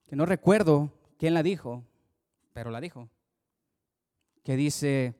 [0.07, 1.83] que no recuerdo quién la dijo,
[2.53, 3.09] pero la dijo,
[4.45, 5.15] que dice,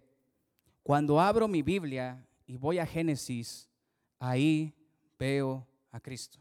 [0.81, 3.69] cuando abro mi Biblia y voy a Génesis,
[4.17, 4.73] ahí
[5.19, 6.39] veo a Cristo.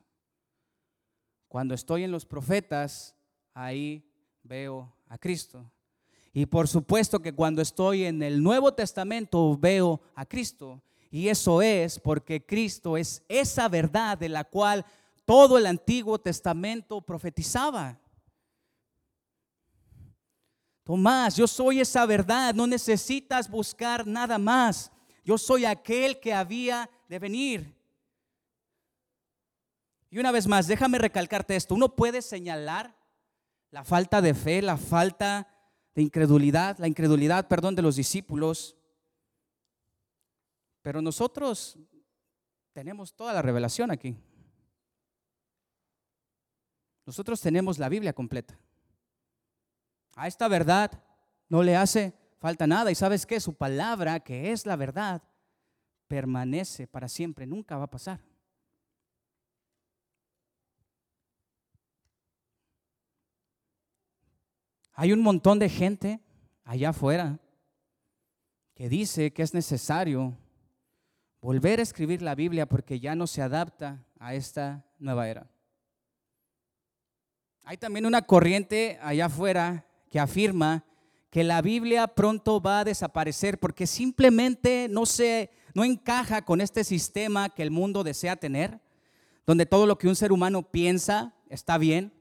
[1.49, 3.15] Cuando estoy en los profetas,
[3.55, 4.09] ahí
[4.43, 5.71] veo a Cristo.
[6.33, 10.81] Y por supuesto que cuando estoy en el Nuevo Testamento veo a Cristo.
[11.11, 14.87] Y eso es porque Cristo es esa verdad de la cual
[15.25, 17.99] todo el Antiguo Testamento profetizaba.
[20.85, 24.91] Tomás, yo soy esa verdad, no necesitas buscar nada más.
[25.25, 27.80] Yo soy aquel que había de venir.
[30.11, 31.75] Y una vez más, déjame recalcarte esto.
[31.75, 32.97] Uno puede señalar
[33.71, 35.49] la falta de fe, la falta
[35.95, 38.77] de incredulidad, la incredulidad, perdón, de los discípulos.
[40.83, 41.79] Pero nosotros
[42.73, 44.17] tenemos toda la revelación aquí.
[47.07, 48.59] Nosotros tenemos la Biblia completa.
[50.17, 50.91] A esta verdad
[51.49, 52.91] no le hace falta nada.
[52.91, 55.23] Y sabes que su palabra, que es la verdad,
[56.09, 58.21] permanece para siempre, nunca va a pasar.
[65.01, 66.21] Hay un montón de gente
[66.63, 67.39] allá afuera
[68.75, 70.37] que dice que es necesario
[71.41, 75.51] volver a escribir la Biblia porque ya no se adapta a esta nueva era.
[77.63, 80.85] Hay también una corriente allá afuera que afirma
[81.31, 86.85] que la Biblia pronto va a desaparecer porque simplemente no se no encaja con este
[86.85, 88.79] sistema que el mundo desea tener,
[89.47, 92.13] donde todo lo que un ser humano piensa está bien,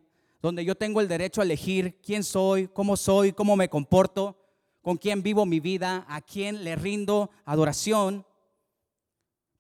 [0.42, 4.38] donde yo tengo el derecho a elegir quién soy, cómo soy, cómo me comporto,
[4.82, 8.26] con quién vivo mi vida, a quién le rindo adoración.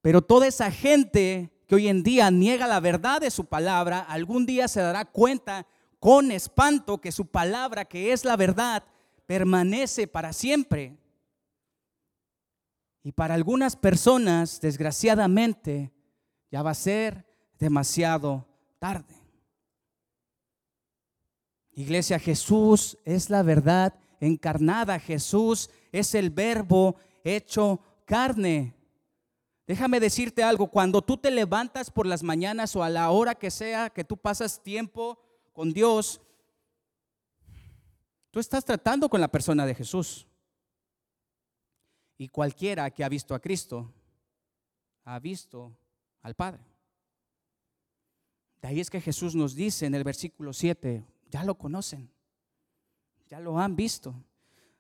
[0.01, 4.45] Pero toda esa gente que hoy en día niega la verdad de su palabra, algún
[4.45, 5.67] día se dará cuenta
[5.99, 8.84] con espanto que su palabra, que es la verdad,
[9.25, 10.97] permanece para siempre.
[13.03, 15.91] Y para algunas personas, desgraciadamente,
[16.49, 17.25] ya va a ser
[17.59, 18.47] demasiado
[18.80, 19.18] tarde.
[21.80, 24.99] Iglesia, Jesús es la verdad encarnada.
[24.99, 28.75] Jesús es el verbo hecho carne.
[29.65, 33.49] Déjame decirte algo, cuando tú te levantas por las mañanas o a la hora que
[33.49, 35.21] sea que tú pasas tiempo
[35.53, 36.19] con Dios,
[38.30, 40.27] tú estás tratando con la persona de Jesús.
[42.17, 43.89] Y cualquiera que ha visto a Cristo,
[45.05, 45.77] ha visto
[46.23, 46.61] al Padre.
[48.61, 52.11] De ahí es que Jesús nos dice en el versículo 7, ya lo conocen,
[53.27, 54.13] ya lo han visto.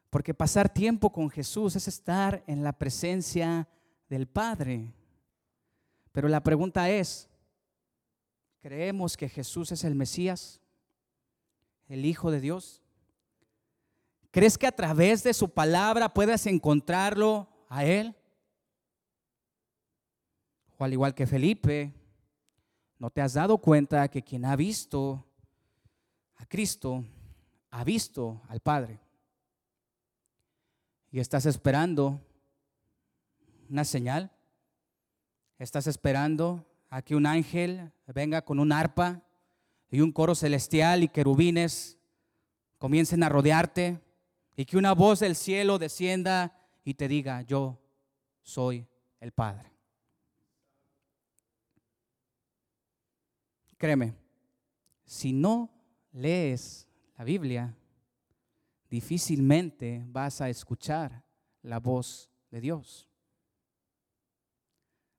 [0.09, 3.67] Porque pasar tiempo con Jesús es estar en la presencia
[4.09, 4.91] del Padre.
[6.11, 7.29] Pero la pregunta es,
[8.59, 10.59] ¿creemos que Jesús es el Mesías,
[11.87, 12.81] el Hijo de Dios?
[14.31, 18.15] ¿Crees que a través de su palabra puedas encontrarlo a Él?
[20.77, 21.93] O al igual que Felipe,
[22.99, 25.25] ¿No te has dado cuenta que quien ha visto
[26.39, 27.05] a Cristo
[27.69, 28.99] ha visto al Padre?
[31.11, 32.19] Y estás esperando
[33.69, 34.31] una señal.
[35.59, 39.21] Estás esperando a que un ángel venga con un arpa
[39.91, 41.97] y un coro celestial y querubines
[42.77, 43.99] comiencen a rodearte
[44.55, 47.77] y que una voz del cielo descienda y te diga, yo
[48.41, 48.87] soy
[49.19, 49.69] el Padre.
[53.77, 54.13] Créeme,
[55.05, 55.69] si no
[56.11, 56.87] lees
[57.17, 57.75] la Biblia,
[58.89, 61.23] difícilmente vas a escuchar
[61.61, 63.07] la voz de Dios.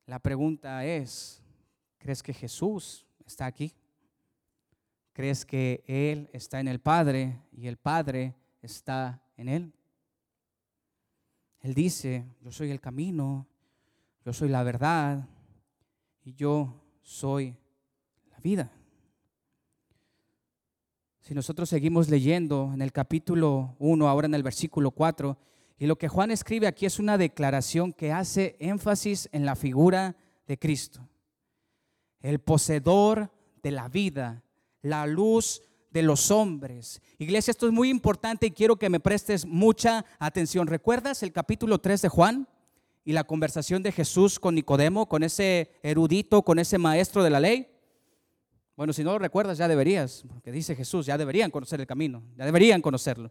[0.07, 1.43] La pregunta es,
[1.99, 3.73] ¿crees que Jesús está aquí?
[5.13, 9.73] ¿Crees que Él está en el Padre y el Padre está en Él?
[11.61, 13.47] Él dice, yo soy el camino,
[14.25, 15.29] yo soy la verdad
[16.25, 17.57] y yo soy
[18.31, 18.73] la vida.
[21.21, 25.37] Si nosotros seguimos leyendo en el capítulo 1, ahora en el versículo 4,
[25.79, 30.17] y lo que Juan escribe aquí es una declaración que hace énfasis en la figura
[30.47, 31.07] de Cristo,
[32.21, 33.31] el poseedor
[33.63, 34.43] de la vida,
[34.81, 37.03] la luz de los hombres.
[37.19, 40.67] Iglesia, esto es muy importante y quiero que me prestes mucha atención.
[40.67, 42.49] ¿Recuerdas el capítulo 3 de Juan
[43.05, 47.41] y la conversación de Jesús con Nicodemo, con ese erudito, con ese maestro de la
[47.41, 47.69] ley?
[48.81, 52.23] Bueno, si no lo recuerdas, ya deberías, porque dice Jesús, ya deberían conocer el camino,
[52.39, 53.31] ya deberían conocerlo.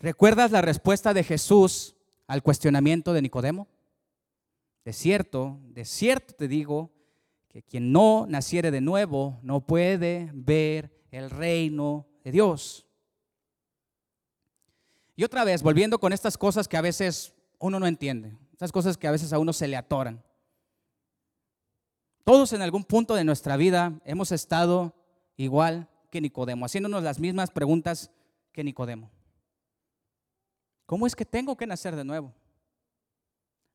[0.00, 3.68] ¿Recuerdas la respuesta de Jesús al cuestionamiento de Nicodemo?
[4.86, 6.90] De cierto, de cierto te digo
[7.50, 12.86] que quien no naciere de nuevo no puede ver el reino de Dios.
[15.14, 18.96] Y otra vez, volviendo con estas cosas que a veces uno no entiende, estas cosas
[18.96, 20.24] que a veces a uno se le atoran.
[22.24, 24.94] Todos en algún punto de nuestra vida hemos estado
[25.36, 28.12] igual que Nicodemo, haciéndonos las mismas preguntas
[28.52, 29.10] que Nicodemo.
[30.86, 32.32] ¿Cómo es que tengo que nacer de nuevo?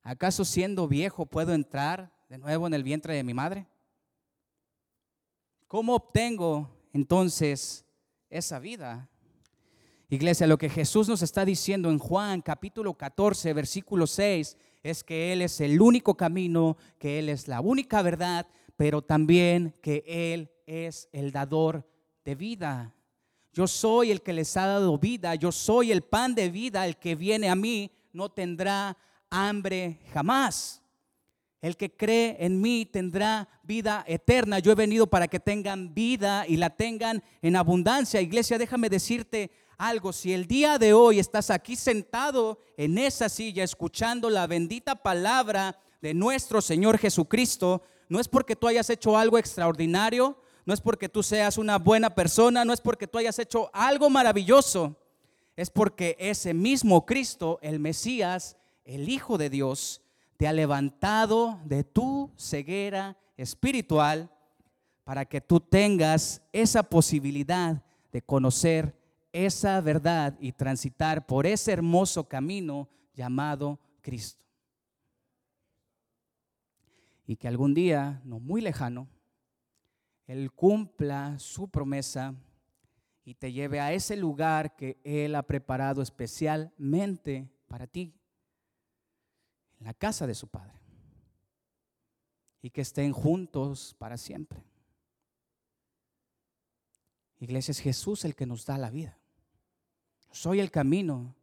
[0.02, 3.66] ¿Acaso siendo viejo puedo entrar de nuevo en el vientre de mi madre?
[5.66, 7.84] ¿Cómo obtengo entonces
[8.30, 9.10] esa vida?
[10.08, 15.32] Iglesia, lo que Jesús nos está diciendo en Juan capítulo 14, versículo 6, es que
[15.32, 20.50] Él es el único camino, que Él es la única verdad, pero también que Él
[20.66, 21.86] es el dador
[22.24, 22.94] de vida.
[23.52, 26.96] Yo soy el que les ha dado vida, yo soy el pan de vida, el
[26.96, 28.96] que viene a mí no tendrá
[29.30, 30.82] hambre jamás.
[31.60, 34.60] El que cree en mí tendrá vida eterna.
[34.60, 38.20] Yo he venido para que tengan vida y la tengan en abundancia.
[38.20, 40.12] Iglesia, déjame decirte algo.
[40.12, 45.78] Si el día de hoy estás aquí sentado en esa silla escuchando la bendita palabra
[46.02, 51.08] de nuestro Señor Jesucristo, no es porque tú hayas hecho algo extraordinario, no es porque
[51.08, 54.96] tú seas una buena persona, no es porque tú hayas hecho algo maravilloso,
[55.56, 60.02] es porque ese mismo Cristo, el Mesías, el Hijo de Dios,
[60.36, 64.30] te ha levantado de tu ceguera espiritual
[65.04, 68.97] para que tú tengas esa posibilidad de conocer
[69.46, 74.44] esa verdad y transitar por ese hermoso camino llamado Cristo.
[77.26, 79.08] Y que algún día, no muy lejano,
[80.26, 82.34] Él cumpla su promesa
[83.24, 88.14] y te lleve a ese lugar que Él ha preparado especialmente para ti
[89.78, 90.78] en la casa de su Padre
[92.62, 94.64] y que estén juntos para siempre.
[97.40, 99.17] Iglesia, es Jesús el que nos da la vida.
[100.30, 101.34] Soy el camino,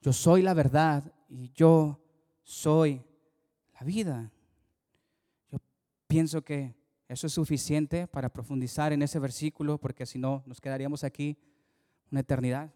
[0.00, 2.00] yo soy la verdad y yo
[2.42, 3.02] soy
[3.74, 4.30] la vida.
[5.50, 5.58] Yo
[6.06, 6.74] pienso que
[7.08, 11.36] eso es suficiente para profundizar en ese versículo porque si no nos quedaríamos aquí
[12.10, 12.72] una eternidad.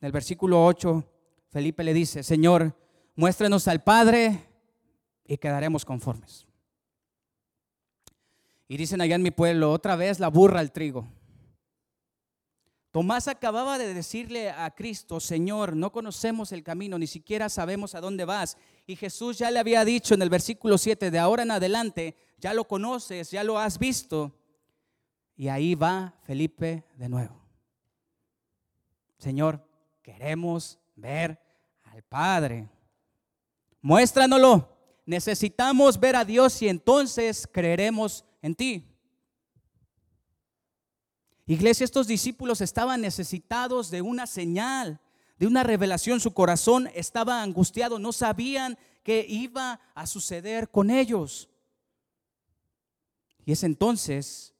[0.00, 1.04] En el versículo 8,
[1.50, 2.74] Felipe le dice, Señor,
[3.14, 4.48] muéstrenos al Padre
[5.24, 6.46] y quedaremos conformes.
[8.68, 11.06] Y dicen allá en mi pueblo, otra vez la burra al trigo.
[12.92, 18.02] Tomás acababa de decirle a Cristo, Señor, no conocemos el camino, ni siquiera sabemos a
[18.02, 18.58] dónde vas.
[18.86, 22.52] Y Jesús ya le había dicho en el versículo 7, de ahora en adelante, ya
[22.52, 24.38] lo conoces, ya lo has visto.
[25.36, 27.42] Y ahí va Felipe de nuevo.
[29.16, 29.66] Señor,
[30.02, 31.40] queremos ver
[31.84, 32.68] al Padre.
[33.80, 34.68] Muéstranoslo.
[35.06, 38.91] Necesitamos ver a Dios y entonces creeremos en ti.
[41.46, 45.00] Iglesia, estos discípulos estaban necesitados de una señal,
[45.38, 46.20] de una revelación.
[46.20, 51.48] Su corazón estaba angustiado, no sabían qué iba a suceder con ellos.
[53.44, 54.54] Y es entonces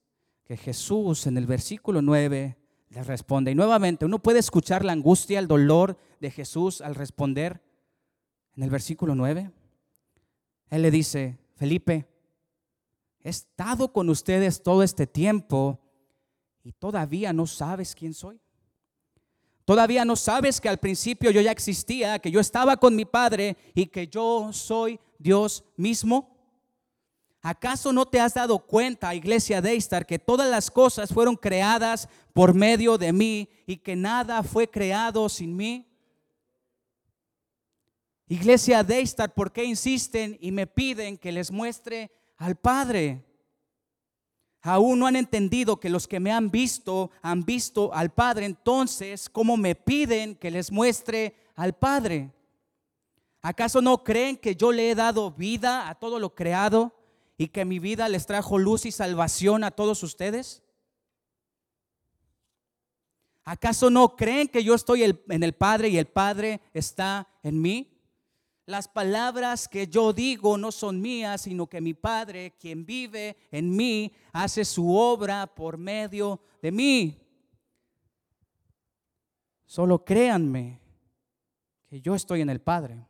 [0.45, 2.59] que Jesús en el versículo 9
[2.91, 3.53] le responde.
[3.53, 7.63] Y nuevamente uno puede escuchar la angustia, el dolor de Jesús al responder
[8.57, 9.51] en el versículo 9.
[10.71, 12.09] Él le dice, Felipe,
[13.23, 15.82] he estado con ustedes todo este tiempo
[16.65, 18.41] y todavía no sabes quién soy.
[19.65, 23.57] Todavía no sabes que al principio yo ya existía, que yo estaba con mi Padre
[23.75, 26.37] y que yo soy Dios mismo.
[27.41, 32.09] ¿Acaso no te has dado cuenta, iglesia de Istar, que todas las cosas fueron creadas
[32.33, 35.89] por medio de mí y que nada fue creado sin mí?
[38.29, 43.25] Iglesia de Istar, ¿por qué insisten y me piden que les muestre al Padre?
[44.63, 48.47] Aún no han entendido que los que me han visto han visto al Padre.
[48.47, 52.31] Entonces, ¿cómo me piden que les muestre al Padre?
[53.43, 56.95] ¿Acaso no creen que yo le he dado vida a todo lo creado?
[57.43, 60.63] y que mi vida les trajo luz y salvación a todos ustedes?
[63.45, 67.92] ¿Acaso no creen que yo estoy en el Padre y el Padre está en mí?
[68.65, 73.75] Las palabras que yo digo no son mías, sino que mi Padre, quien vive en
[73.75, 77.19] mí, hace su obra por medio de mí.
[79.65, 80.81] Solo créanme
[81.89, 83.09] que yo estoy en el Padre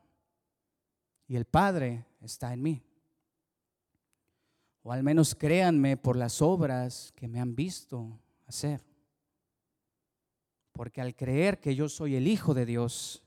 [1.29, 2.83] y el Padre está en mí.
[4.83, 8.83] O al menos créanme por las obras que me han visto hacer.
[10.73, 13.23] Porque al creer que yo soy el Hijo de Dios,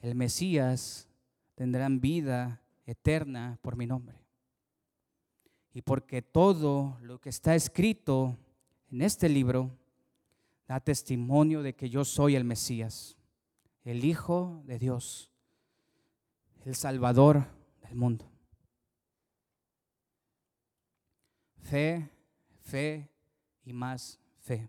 [0.00, 1.08] el Mesías,
[1.54, 4.18] tendrán vida eterna por mi nombre.
[5.74, 8.36] Y porque todo lo que está escrito
[8.90, 9.70] en este libro
[10.66, 13.16] da testimonio de que yo soy el Mesías,
[13.84, 15.30] el Hijo de Dios,
[16.64, 17.46] el Salvador
[17.82, 18.30] del mundo.
[21.62, 22.10] Fe,
[22.60, 23.08] fe
[23.64, 24.68] y más fe.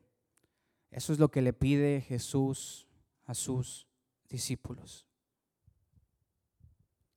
[0.90, 2.88] Eso es lo que le pide Jesús
[3.26, 3.88] a sus
[4.30, 5.06] discípulos.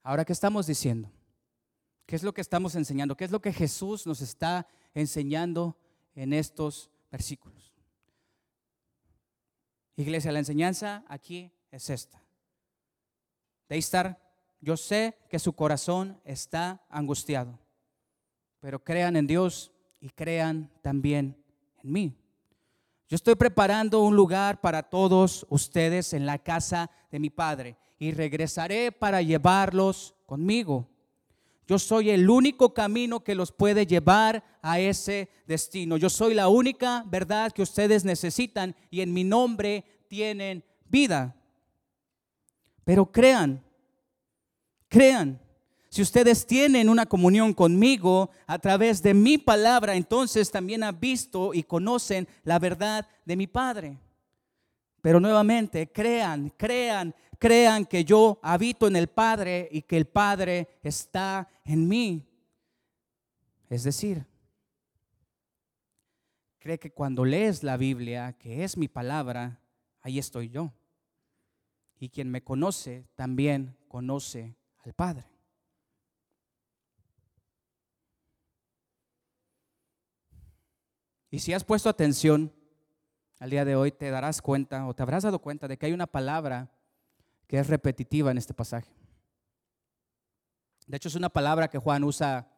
[0.07, 1.11] Ahora, ¿qué estamos diciendo?
[2.07, 3.17] ¿Qué es lo que estamos enseñando?
[3.17, 5.77] ¿Qué es lo que Jesús nos está enseñando
[6.15, 7.75] en estos versículos?
[9.97, 12.23] Iglesia, la enseñanza aquí es esta.
[13.69, 14.23] De estar,
[14.61, 17.59] yo sé que su corazón está angustiado
[18.61, 21.37] pero crean en Dios y crean también
[21.83, 22.17] en mí.
[23.09, 28.13] Yo estoy preparando un lugar para todos ustedes en la casa de mi Padre y
[28.13, 30.89] regresaré para llevarlos conmigo.
[31.67, 35.97] Yo soy el único camino que los puede llevar a ese destino.
[35.97, 41.35] Yo soy la única verdad que ustedes necesitan y en mi nombre tienen vida.
[42.85, 43.65] Pero crean,
[44.89, 45.41] crean
[45.97, 51.55] si ustedes tienen una comunión conmigo a través de mi palabra, entonces también han visto
[51.55, 53.99] y conocen la verdad de mi Padre.
[55.01, 60.79] Pero nuevamente, crean, crean, crean que yo habito en el Padre y que el Padre
[60.83, 62.27] está en mí.
[63.69, 64.27] Es decir,
[66.59, 69.61] cree que cuando lees la Biblia, que es mi palabra,
[70.03, 70.73] ahí estoy yo.
[71.99, 75.27] Y quien me conoce también conoce al Padre.
[81.31, 82.53] Y si has puesto atención
[83.41, 85.93] al día de hoy, te darás cuenta o te habrás dado cuenta de que hay
[85.93, 86.71] una palabra
[87.47, 88.91] que es repetitiva en este pasaje.
[90.87, 92.49] De hecho, es una palabra que Juan usa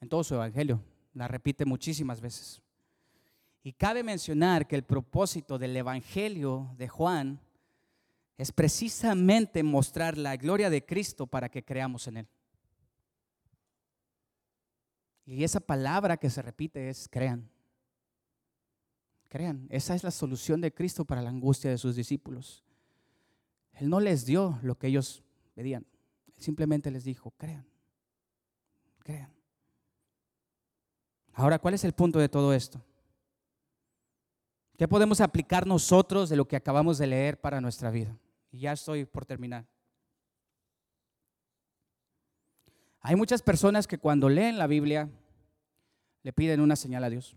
[0.00, 0.80] en todo su evangelio.
[1.14, 2.62] La repite muchísimas veces.
[3.62, 7.40] Y cabe mencionar que el propósito del evangelio de Juan
[8.36, 12.28] es precisamente mostrar la gloria de Cristo para que creamos en Él.
[15.24, 17.48] Y esa palabra que se repite es crean.
[19.28, 22.64] Crean, esa es la solución de Cristo para la angustia de sus discípulos.
[23.72, 25.22] Él no les dio lo que ellos
[25.54, 25.86] pedían.
[26.36, 27.66] Él simplemente les dijo, crean,
[28.98, 29.32] crean.
[31.34, 32.84] Ahora, ¿cuál es el punto de todo esto?
[34.76, 38.18] ¿Qué podemos aplicar nosotros de lo que acabamos de leer para nuestra vida?
[38.50, 39.66] Y ya estoy por terminar.
[43.00, 45.08] Hay muchas personas que cuando leen la Biblia
[46.22, 47.36] le piden una señal a Dios.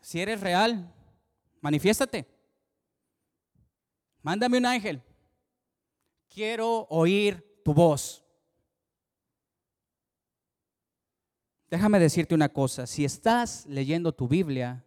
[0.00, 0.92] Si eres real,
[1.60, 2.33] manifiéstate.
[4.24, 5.02] Mándame un ángel.
[6.30, 8.24] Quiero oír tu voz.
[11.70, 14.82] Déjame decirte una cosa, si estás leyendo tu Biblia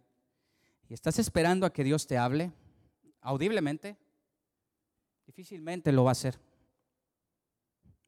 [0.88, 2.52] y estás esperando a que Dios te hable
[3.20, 3.96] audiblemente,
[5.24, 6.40] difícilmente lo va a hacer.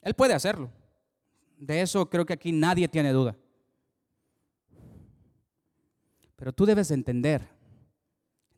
[0.03, 0.68] Él puede hacerlo.
[1.57, 3.37] De eso creo que aquí nadie tiene duda.
[6.35, 7.47] Pero tú debes entender,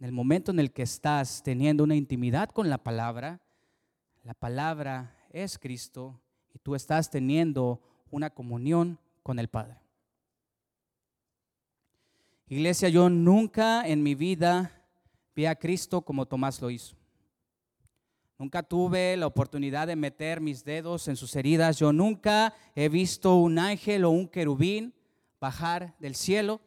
[0.03, 3.41] en el momento en el que estás teniendo una intimidad con la palabra,
[4.25, 6.21] la palabra es Cristo
[6.53, 7.81] y tú estás teniendo
[8.11, 9.79] una comunión con el Padre.
[12.49, 14.73] Iglesia, yo nunca en mi vida
[15.37, 16.97] vi a Cristo como Tomás lo hizo.
[18.39, 21.79] Nunca tuve la oportunidad de meter mis dedos en sus heridas.
[21.79, 24.95] Yo nunca he visto un ángel o un querubín
[25.39, 26.61] bajar del cielo.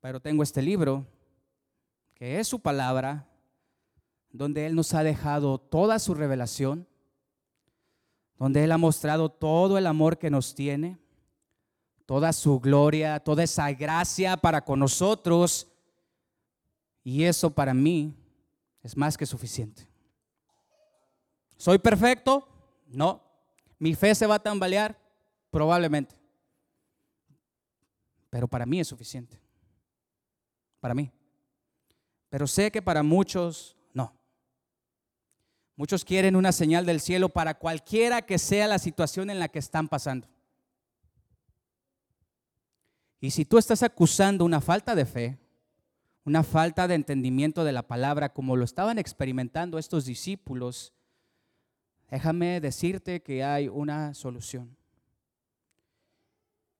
[0.00, 1.06] Pero tengo este libro,
[2.14, 3.28] que es su palabra,
[4.32, 6.86] donde Él nos ha dejado toda su revelación,
[8.38, 10.98] donde Él ha mostrado todo el amor que nos tiene,
[12.06, 15.68] toda su gloria, toda esa gracia para con nosotros.
[17.04, 18.14] Y eso para mí
[18.82, 19.86] es más que suficiente.
[21.56, 22.48] ¿Soy perfecto?
[22.86, 23.22] No.
[23.78, 24.98] ¿Mi fe se va a tambalear?
[25.50, 26.16] Probablemente.
[28.30, 29.39] Pero para mí es suficiente.
[30.80, 31.12] Para mí.
[32.30, 34.14] Pero sé que para muchos no.
[35.76, 39.58] Muchos quieren una señal del cielo para cualquiera que sea la situación en la que
[39.58, 40.28] están pasando.
[43.20, 45.38] Y si tú estás acusando una falta de fe,
[46.24, 50.94] una falta de entendimiento de la palabra como lo estaban experimentando estos discípulos,
[52.10, 54.76] déjame decirte que hay una solución.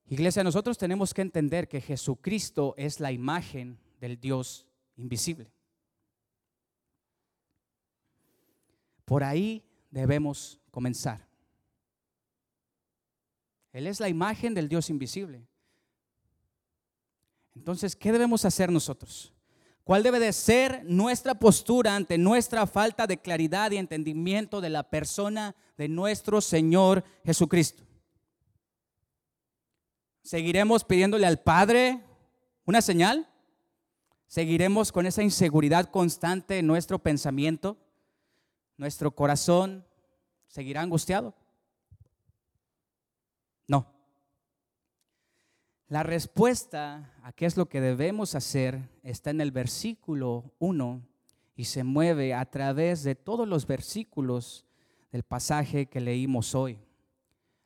[0.06, 5.52] Iglesia, nosotros tenemos que entender que Jesucristo es la imagen del Dios invisible.
[9.04, 11.28] Por ahí debemos comenzar.
[13.72, 15.46] Él es la imagen del Dios invisible.
[17.54, 19.32] Entonces, ¿qué debemos hacer nosotros?
[19.84, 24.88] ¿Cuál debe de ser nuestra postura ante nuestra falta de claridad y entendimiento de la
[24.88, 27.84] persona de nuestro Señor Jesucristo?
[30.22, 32.04] ¿Seguiremos pidiéndole al Padre
[32.64, 33.29] una señal?
[34.30, 37.76] ¿Seguiremos con esa inseguridad constante en nuestro pensamiento?
[38.76, 39.84] ¿Nuestro corazón
[40.46, 41.34] seguirá angustiado?
[43.66, 43.92] No.
[45.88, 51.02] La respuesta a qué es lo que debemos hacer está en el versículo 1
[51.56, 54.64] y se mueve a través de todos los versículos
[55.10, 56.78] del pasaje que leímos hoy.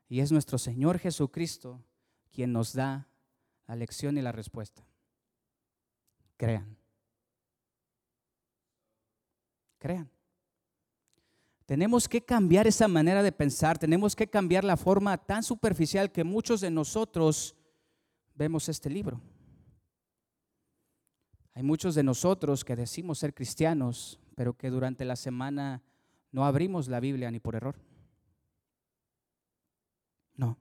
[0.09, 1.85] Y es nuestro Señor Jesucristo
[2.33, 3.07] quien nos da
[3.67, 4.83] la lección y la respuesta.
[6.37, 6.77] Crean.
[9.79, 10.11] Crean.
[11.67, 16.23] Tenemos que cambiar esa manera de pensar, tenemos que cambiar la forma tan superficial que
[16.23, 17.57] muchos de nosotros
[18.35, 19.21] vemos este libro.
[21.55, 25.83] Hay muchos de nosotros que decimos ser cristianos, pero que durante la semana
[26.33, 27.77] no abrimos la Biblia ni por error.
[30.35, 30.59] No.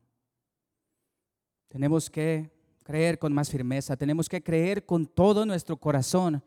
[1.68, 2.53] Tenemos que
[2.84, 6.44] creer con más firmeza, tenemos que creer con todo nuestro corazón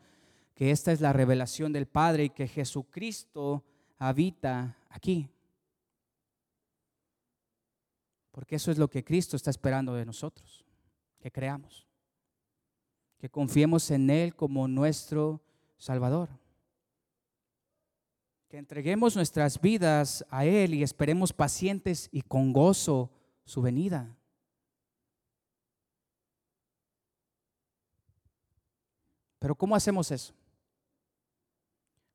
[0.55, 3.63] que esta es la revelación del Padre y que Jesucristo
[3.97, 5.29] habita aquí.
[8.31, 10.65] Porque eso es lo que Cristo está esperando de nosotros
[11.19, 11.87] que creamos,
[13.17, 15.41] que confiemos en Él como nuestro
[15.77, 16.29] Salvador,
[18.47, 23.11] que entreguemos nuestras vidas a Él y esperemos pacientes y con gozo
[23.43, 24.16] su venida.
[29.47, 30.33] Pero ¿cómo hacemos eso?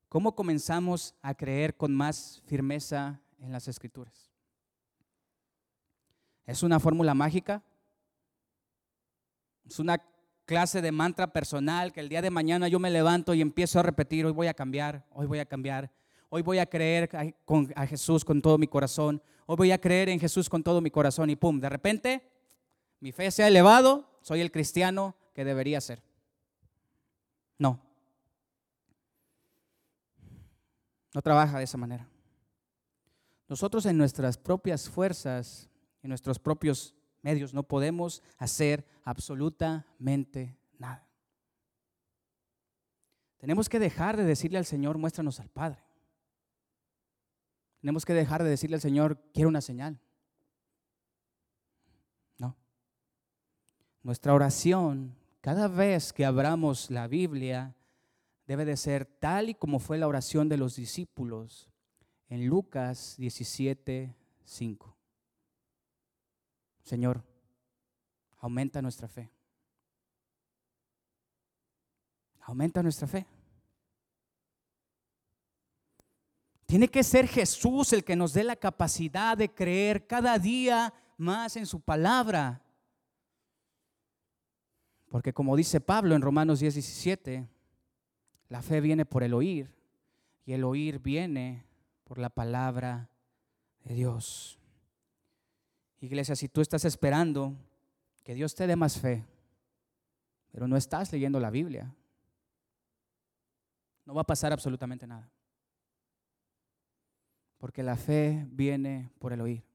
[0.07, 4.29] ¿Cómo comenzamos a creer con más firmeza en las escrituras?
[6.45, 7.63] ¿Es una fórmula mágica?
[9.65, 9.99] Es una
[10.45, 13.81] clase de mantra personal que el día de mañana yo me levanto y empiezo a
[13.81, 15.91] repetir, hoy voy a cambiar, hoy voy a cambiar,
[16.29, 17.09] hoy voy a creer
[17.75, 20.91] a Jesús con todo mi corazón, hoy voy a creer en Jesús con todo mi
[20.91, 22.29] corazón y pum, de repente
[22.99, 26.12] mi fe se ha elevado, soy el cristiano que debería ser.
[27.63, 27.79] No.
[31.13, 32.05] No trabaja de esa manera.
[33.47, 35.69] Nosotros en nuestras propias fuerzas,
[36.01, 41.07] en nuestros propios medios no podemos hacer absolutamente nada.
[43.37, 45.81] Tenemos que dejar de decirle al Señor, muéstranos al Padre.
[47.79, 50.01] Tenemos que dejar de decirle al Señor, quiero una señal.
[52.37, 52.57] No.
[54.01, 57.75] Nuestra oración, cada vez que abramos la Biblia,
[58.47, 61.69] debe de ser tal y como fue la oración de los discípulos
[62.29, 64.15] en Lucas 17,
[64.45, 64.97] 5.
[66.83, 67.25] Señor,
[68.39, 69.29] aumenta nuestra fe.
[72.39, 73.27] Aumenta nuestra fe.
[76.65, 81.57] Tiene que ser Jesús el que nos dé la capacidad de creer cada día más
[81.57, 82.62] en su palabra.
[85.13, 87.47] Porque como dice Pablo en Romanos 10, 17,
[88.49, 89.71] la fe viene por el oír
[90.43, 91.67] y el oír viene
[92.03, 93.11] por la palabra
[93.83, 94.57] de Dios.
[95.99, 97.55] Iglesia, si tú estás esperando
[98.23, 99.23] que Dios te dé más fe,
[100.51, 101.93] pero no estás leyendo la Biblia,
[104.05, 105.29] no va a pasar absolutamente nada.
[107.59, 109.72] Porque la fe viene por el oír.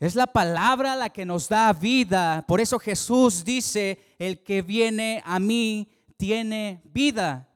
[0.00, 2.44] Es la palabra la que nos da vida.
[2.46, 7.48] Por eso Jesús dice, el que viene a mí tiene vida.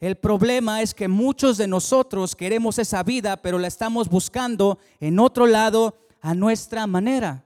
[0.00, 5.20] El problema es que muchos de nosotros queremos esa vida, pero la estamos buscando en
[5.20, 7.44] otro lado a nuestra manera.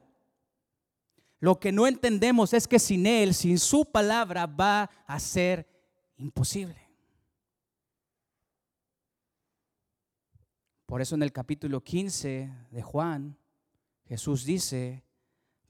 [1.39, 5.69] Lo que no entendemos es que sin Él, sin su palabra, va a ser
[6.17, 6.81] imposible.
[10.87, 13.37] Por eso en el capítulo 15 de Juan,
[14.07, 15.05] Jesús dice,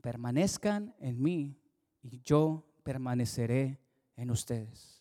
[0.00, 1.58] permanezcan en mí
[2.02, 3.80] y yo permaneceré
[4.16, 4.96] en ustedes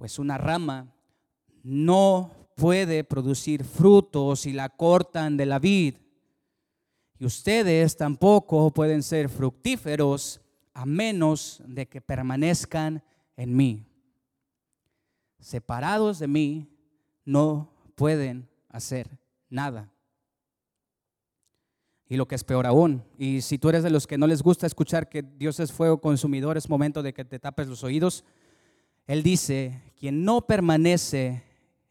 [0.00, 0.90] pues una rama
[1.62, 5.96] no puede producir frutos si la cortan de la vid.
[7.18, 10.40] Y ustedes tampoco pueden ser fructíferos
[10.72, 13.04] a menos de que permanezcan
[13.36, 13.84] en mí.
[15.38, 16.66] Separados de mí
[17.26, 19.18] no pueden hacer
[19.50, 19.92] nada.
[22.10, 24.42] Y lo que es peor aún, y si tú eres de los que no les
[24.42, 28.24] gusta escuchar que Dios es fuego consumidor, es momento de que te tapes los oídos.
[29.06, 31.44] Él dice, quien no permanece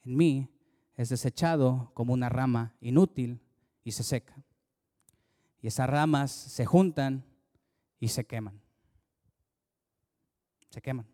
[0.03, 0.49] en mí
[0.97, 3.39] es desechado como una rama inútil
[3.85, 4.35] y se seca.
[5.61, 7.23] Y esas ramas se juntan
[7.97, 8.59] y se queman.
[10.69, 11.07] Se queman.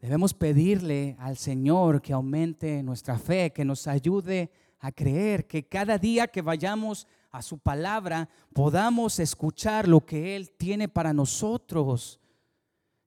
[0.00, 5.98] Debemos pedirle al Señor que aumente nuestra fe, que nos ayude a creer, que cada
[5.98, 12.20] día que vayamos a su palabra podamos escuchar lo que Él tiene para nosotros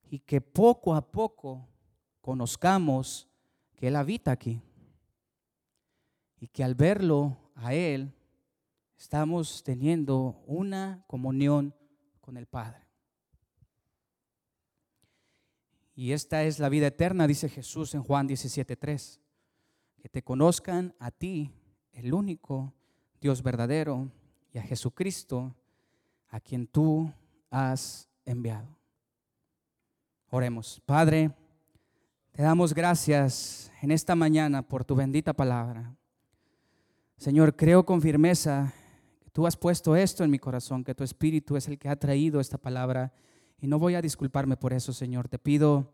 [0.09, 1.67] y que poco a poco
[2.21, 3.28] conozcamos
[3.75, 4.61] que Él habita aquí
[6.39, 8.13] y que al verlo a Él
[8.97, 11.73] estamos teniendo una comunión
[12.19, 12.88] con el Padre.
[15.95, 19.19] Y esta es la vida eterna, dice Jesús en Juan 17:3,
[19.97, 21.51] que te conozcan a ti,
[21.97, 22.73] el único
[23.19, 24.09] Dios verdadero,
[24.53, 25.55] y a Jesucristo,
[26.29, 27.11] a quien tú
[27.49, 28.67] has enviado.
[30.29, 30.81] Oremos.
[30.85, 31.31] Padre,
[32.31, 35.95] te damos gracias en esta mañana por tu bendita palabra.
[37.17, 38.73] Señor, creo con firmeza
[39.19, 41.95] que tú has puesto esto en mi corazón, que tu espíritu es el que ha
[41.95, 43.11] traído esta palabra
[43.59, 45.27] y no voy a disculparme por eso, Señor.
[45.29, 45.93] Te pido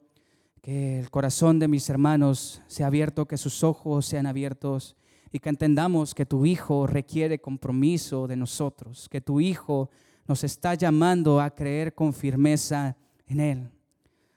[0.61, 4.97] que el corazón de mis hermanos sea abierto, que sus ojos sean abiertos
[5.33, 9.89] y que entendamos que tu Hijo requiere compromiso de nosotros, que tu Hijo
[10.27, 13.69] nos está llamando a creer con firmeza en Él.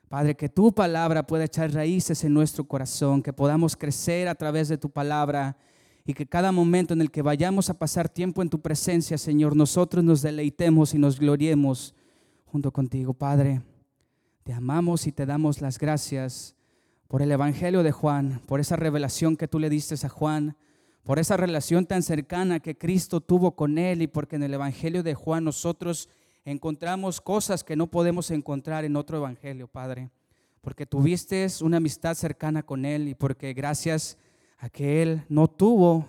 [0.08, 4.68] Padre, que tu palabra pueda echar raíces en nuestro corazón, que podamos crecer a través
[4.68, 5.58] de tu palabra
[6.06, 9.54] y que cada momento en el que vayamos a pasar tiempo en tu presencia, Señor,
[9.54, 11.94] nosotros nos deleitemos y nos gloriemos
[12.46, 13.60] junto contigo, Padre.
[14.44, 16.56] Te amamos y te damos las gracias
[17.06, 20.56] por el Evangelio de Juan, por esa revelación que tú le diste a Juan,
[21.06, 25.04] por esa relación tan cercana que Cristo tuvo con él y porque en el Evangelio
[25.04, 26.08] de Juan nosotros
[26.44, 30.10] encontramos cosas que no podemos encontrar en otro evangelio, Padre,
[30.62, 34.18] porque tuviste una amistad cercana con Él y porque gracias
[34.58, 36.08] a que Él no tuvo,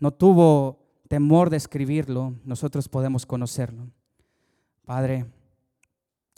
[0.00, 3.88] no tuvo temor de escribirlo, nosotros podemos conocerlo.
[4.86, 5.26] Padre,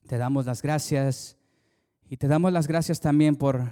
[0.08, 1.36] te damos las gracias
[2.10, 3.70] y te damos las gracias también por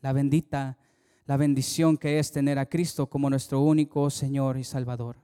[0.00, 0.78] la bendita,
[1.26, 5.16] la bendición que es tener a Cristo como nuestro único Señor y Salvador.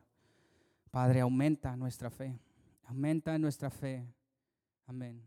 [0.90, 2.39] Padre, aumenta nuestra fe.
[2.85, 4.05] Aumenta nuestra fe.
[4.86, 5.22] Amén.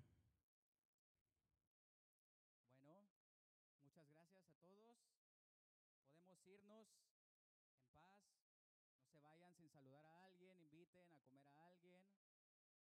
[2.83, 3.07] Bueno,
[3.85, 4.97] muchas gracias a todos.
[6.11, 6.87] Podemos irnos
[7.71, 8.19] en paz.
[8.99, 12.03] No se vayan sin saludar a alguien, inviten a comer a alguien.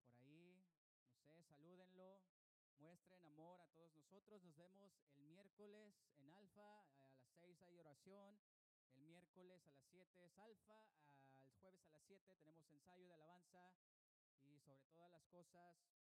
[0.03, 0.59] Por ahí,
[1.15, 2.19] no sé, salúdenlo.
[2.81, 4.43] Muestren amor a todos nosotros.
[4.43, 6.83] Nos vemos el miércoles en Alfa.
[7.15, 8.35] A las 6 hay oración.
[8.97, 10.83] El miércoles a las 7 es Alfa.
[11.47, 13.71] El jueves a las 7 tenemos ensayo de alabanza
[14.43, 15.94] y sobre todas las cosas.